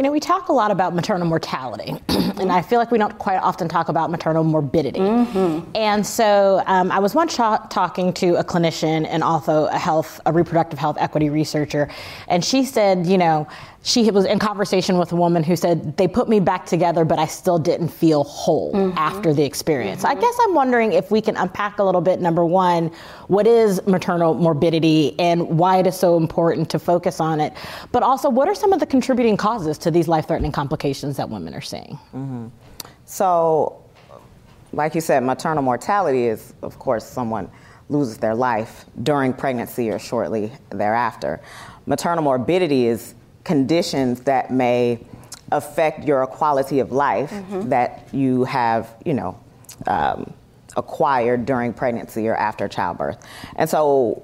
[0.00, 3.18] You know, we talk a lot about maternal mortality, and I feel like we don't
[3.18, 4.98] quite often talk about maternal morbidity.
[4.98, 5.72] Mm-hmm.
[5.74, 10.32] And so um, I was once talking to a clinician and also a health, a
[10.32, 11.90] reproductive health equity researcher,
[12.28, 13.46] and she said, you know,
[13.82, 17.18] she was in conversation with a woman who said they put me back together but
[17.18, 18.96] i still didn't feel whole mm-hmm.
[18.98, 20.18] after the experience mm-hmm.
[20.18, 22.90] i guess i'm wondering if we can unpack a little bit number one
[23.28, 27.54] what is maternal morbidity and why it is so important to focus on it
[27.92, 31.54] but also what are some of the contributing causes to these life-threatening complications that women
[31.54, 32.48] are seeing mm-hmm.
[33.06, 33.82] so
[34.72, 37.50] like you said maternal mortality is of course someone
[37.88, 41.40] loses their life during pregnancy or shortly thereafter
[41.86, 43.14] maternal morbidity is
[43.50, 44.96] conditions that may
[45.50, 47.68] affect your quality of life mm-hmm.
[47.68, 49.36] that you have, you know,
[49.88, 50.32] um,
[50.76, 53.18] acquired during pregnancy or after childbirth.
[53.56, 54.22] And so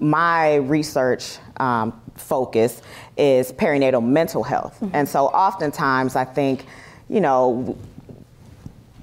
[0.00, 2.82] my research um, focus
[3.16, 4.74] is perinatal mental health.
[4.80, 4.96] Mm-hmm.
[4.96, 6.66] And so oftentimes I think,
[7.08, 7.78] you know,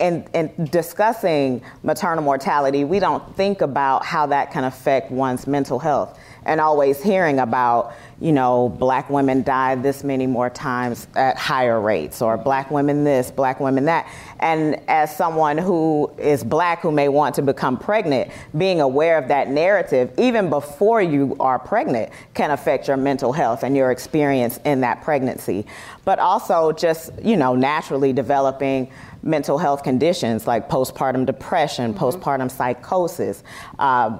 [0.01, 5.79] in, in, discussing maternal mortality, we don't think about how that can affect one's mental
[5.79, 7.93] health and always hearing about,
[8.23, 13.03] you know, black women die this many more times at higher rates, or black women
[13.03, 14.09] this, black women that.
[14.39, 19.27] And as someone who is black who may want to become pregnant, being aware of
[19.27, 24.57] that narrative, even before you are pregnant, can affect your mental health and your experience
[24.63, 25.65] in that pregnancy.
[26.05, 28.89] But also just, you know, naturally developing
[29.21, 32.01] mental health conditions like postpartum depression, mm-hmm.
[32.01, 33.43] postpartum psychosis,
[33.79, 34.17] uh,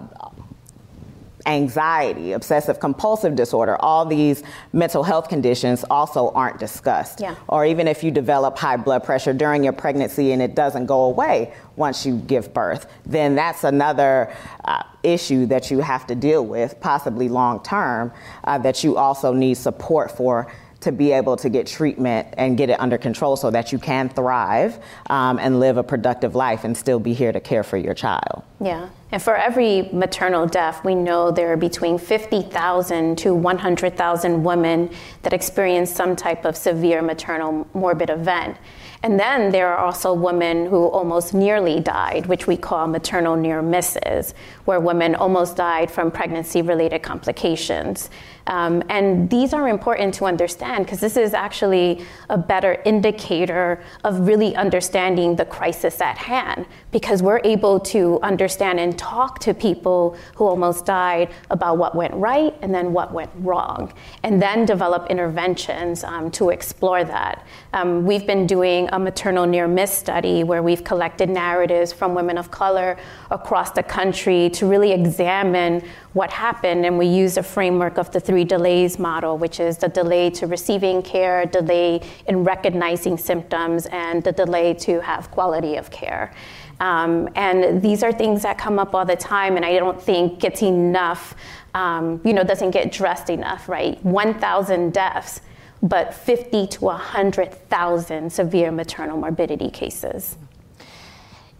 [1.46, 7.20] anxiety, obsessive compulsive disorder, all these mental health conditions also aren't discussed.
[7.20, 7.36] Yeah.
[7.48, 11.04] Or even if you develop high blood pressure during your pregnancy and it doesn't go
[11.04, 14.34] away once you give birth, then that's another
[14.66, 18.12] uh, issue that you have to deal with, possibly long term,
[18.46, 20.52] uh, that you also need support for
[20.84, 24.10] to be able to get treatment and get it under control so that you can
[24.10, 24.80] thrive
[25.10, 28.44] um, and live a productive life and still be here to care for your child.
[28.60, 28.90] Yeah.
[29.12, 34.90] And for every maternal death, we know there are between 50,000 to 100,000 women
[35.22, 38.58] that experience some type of severe maternal morbid event.
[39.04, 43.62] And then there are also women who almost nearly died, which we call maternal near
[43.62, 48.10] misses, where women almost died from pregnancy related complications.
[48.48, 54.28] Um, and these are important to understand because this is actually a better indicator of
[54.28, 60.18] really understanding the crisis at hand because we're able to understand and talk to people
[60.36, 65.10] who almost died about what went right and then what went wrong, and then develop
[65.10, 67.46] interventions um, to explore that.
[67.74, 72.38] Um, we've been doing a maternal near miss study where we've collected narratives from women
[72.38, 72.98] of color
[73.32, 75.84] across the country to really examine
[76.14, 79.88] what happened, and we use a framework of the three delays model, which is the
[79.88, 85.90] delay to receiving care, delay in recognizing symptoms, and the delay to have quality of
[85.90, 86.32] care.
[86.80, 90.40] Um, and these are things that come up all the time, and I don't think
[90.40, 91.36] gets enough,
[91.74, 94.04] um, you know, doesn't get addressed enough, right?
[94.06, 95.42] 1,000 deaths,
[95.82, 100.38] but 50 to 100,000 severe maternal morbidity cases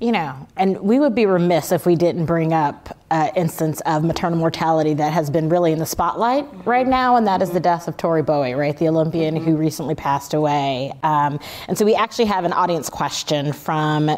[0.04, 4.04] you know, and we would be remiss if we didn't bring up an instance of
[4.04, 6.70] maternal mortality that has been really in the spotlight mm-hmm.
[6.70, 9.46] right now, and that is the death of Tori Bowie, right, the Olympian mm-hmm.
[9.46, 10.92] who recently passed away.
[11.04, 11.40] Um,
[11.70, 14.12] and so we actually have an audience question from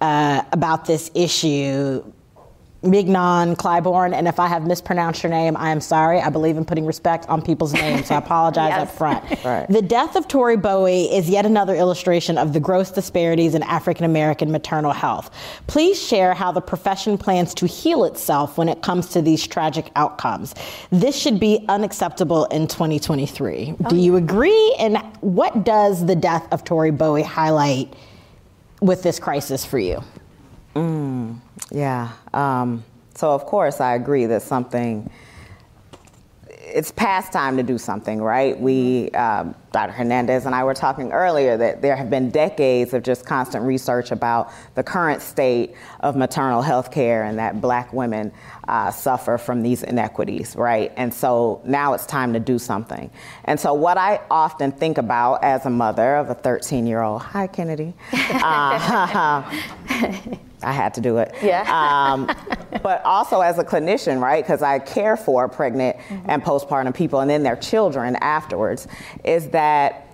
[0.00, 2.02] uh, about this issue
[2.82, 6.20] Mignon Clyburn, and if I have mispronounced your name, I am sorry.
[6.20, 8.88] I believe in putting respect on people's names, so I apologize yes.
[8.88, 9.24] up front.
[9.48, 9.68] Right.
[9.68, 14.04] The death of Tori Bowie is yet another illustration of the gross disparities in African
[14.04, 15.30] American maternal health.
[15.68, 19.90] Please share how the profession plans to heal itself when it comes to these tragic
[19.96, 20.54] outcomes.
[20.90, 23.74] This should be unacceptable in 2023.
[23.84, 23.88] Oh.
[23.88, 24.74] Do you agree?
[24.78, 27.94] And what does the death of Tori Bowie highlight
[28.82, 30.02] with this crisis for you?
[30.74, 31.38] Mm,
[31.70, 32.12] yeah.
[32.32, 35.10] Um, so, of course, I agree that something,
[36.48, 38.58] it's past time to do something, right?
[38.60, 39.92] We, um, Dr.
[39.92, 44.12] Hernandez and I were talking earlier that there have been decades of just constant research
[44.12, 48.30] about the current state of maternal health care and that black women
[48.68, 50.92] uh, suffer from these inequities, right?
[50.96, 53.10] And so now it's time to do something.
[53.46, 57.22] And so, what I often think about as a mother of a 13 year old,
[57.22, 57.94] hi, Kennedy.
[58.40, 59.42] Uh,
[60.62, 61.34] I had to do it.
[61.42, 61.64] Yeah.
[61.78, 62.26] Um,
[62.82, 64.42] but also as a clinician, right?
[64.44, 66.30] Because I care for pregnant mm-hmm.
[66.30, 68.88] and postpartum people and then their children afterwards,
[69.24, 70.06] is that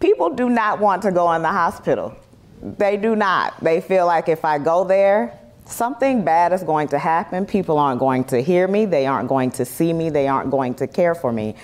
[0.00, 2.16] people do not want to go in the hospital.
[2.62, 3.62] They do not.
[3.62, 7.46] They feel like if I go there, something bad is going to happen.
[7.46, 8.84] People aren't going to hear me.
[8.84, 10.10] They aren't going to see me.
[10.10, 11.54] They aren't going to care for me.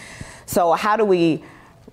[0.46, 1.42] So, how do we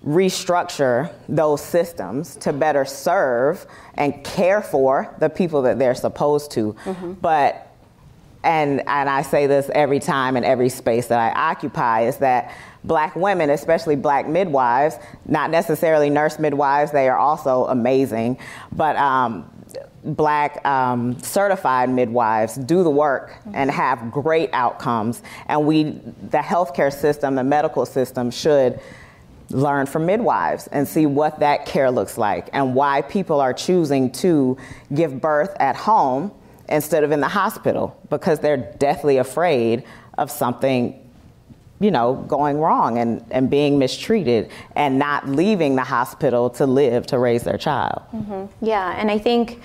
[0.04, 6.72] restructure those systems to better serve and care for the people that they're supposed to.
[6.84, 7.12] Mm-hmm.
[7.14, 7.68] But
[8.44, 12.52] and, and I say this every time in every space that I occupy, is that
[12.82, 14.96] black women, especially black midwives,
[15.26, 18.38] not necessarily nurse midwives, they are also amazing,
[18.72, 19.48] but um,
[20.04, 25.22] black um, certified midwives do the work and have great outcomes.
[25.46, 28.80] And we, the healthcare system, the medical system should
[29.52, 34.10] learn from midwives and see what that care looks like and why people are choosing
[34.10, 34.56] to
[34.94, 36.32] give birth at home
[36.68, 39.84] instead of in the hospital because they're deathly afraid
[40.18, 40.98] of something
[41.80, 47.06] you know going wrong and, and being mistreated and not leaving the hospital to live
[47.06, 48.46] to raise their child mm-hmm.
[48.64, 49.60] yeah and i think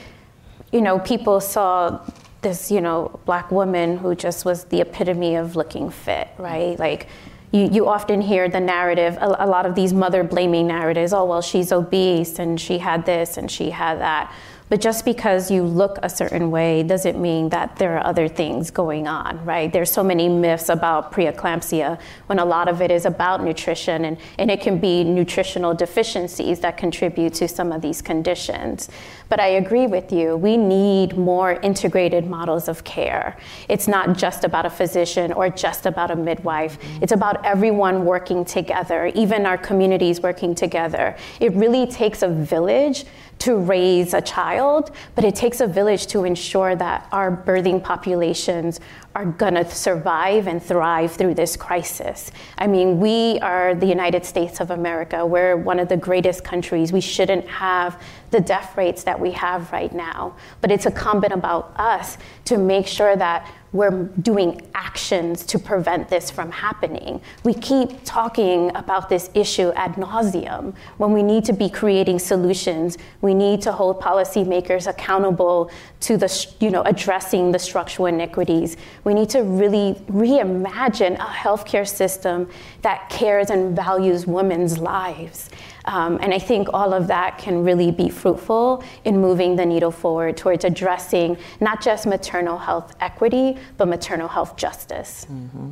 [0.72, 2.00] you know people saw
[2.42, 7.08] this you know black woman who just was the epitome of looking fit right like
[7.52, 11.26] you, you often hear the narrative, a, a lot of these mother blaming narratives oh,
[11.26, 14.34] well, she's obese and she had this and she had that.
[14.70, 18.70] But just because you look a certain way doesn't mean that there are other things
[18.70, 19.72] going on, right?
[19.72, 24.18] There's so many myths about preeclampsia when a lot of it is about nutrition and,
[24.38, 28.90] and it can be nutritional deficiencies that contribute to some of these conditions.
[29.30, 33.38] But I agree with you, we need more integrated models of care.
[33.70, 37.04] It's not just about a physician or just about a midwife, mm-hmm.
[37.04, 41.16] it's about everyone working together, even our communities working together.
[41.40, 43.06] It really takes a village
[43.40, 48.80] to raise a child, but it takes a village to ensure that our birthing populations
[49.18, 52.32] are gonna survive and thrive through this crisis.
[52.60, 55.26] I mean, we are the United States of America.
[55.26, 56.94] We're one of the greatest countries.
[56.94, 58.00] We shouldn't have
[58.30, 60.36] the death rates that we have right now.
[60.62, 66.32] But it's incumbent about us to make sure that we're doing actions to prevent this
[66.32, 67.22] from happening.
[67.44, 72.98] We keep talking about this issue ad nauseum when we need to be creating solutions.
[73.22, 75.70] We need to hold policymakers accountable
[76.02, 78.78] to the, you know, addressing the structural iniquities.
[79.08, 82.50] We need to really reimagine a healthcare system
[82.82, 85.50] that cares and values women's lives.
[85.86, 89.92] Um, and I think all of that can really be fruitful in moving the needle
[89.92, 95.26] forward towards addressing not just maternal health equity, but maternal health justice.
[95.32, 95.70] Mm-hmm.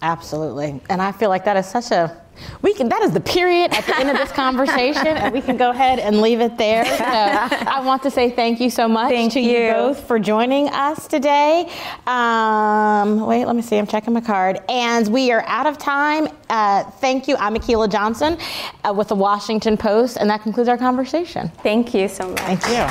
[0.00, 0.80] Absolutely.
[0.88, 2.18] And I feel like that is such a
[2.62, 5.56] we can that is the period at the end of this conversation and we can
[5.56, 6.84] go ahead and leave it there.
[6.84, 9.58] So i want to say thank you so much thank to you.
[9.58, 9.72] you.
[9.72, 11.70] both for joining us today.
[12.06, 14.60] Um, wait let me see i'm checking my card.
[14.68, 16.28] And we are out of time.
[16.48, 18.38] Uh, thank you i'm akilah johnson
[18.84, 21.50] uh, with the washington post and that concludes our conversation.
[21.62, 22.40] Thank you so much.
[22.40, 22.86] Thank you.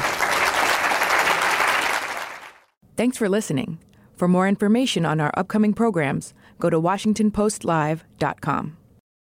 [2.95, 3.79] Thanks for listening.
[4.15, 8.77] For more information on our upcoming programs go to WashingtonPostLive.com.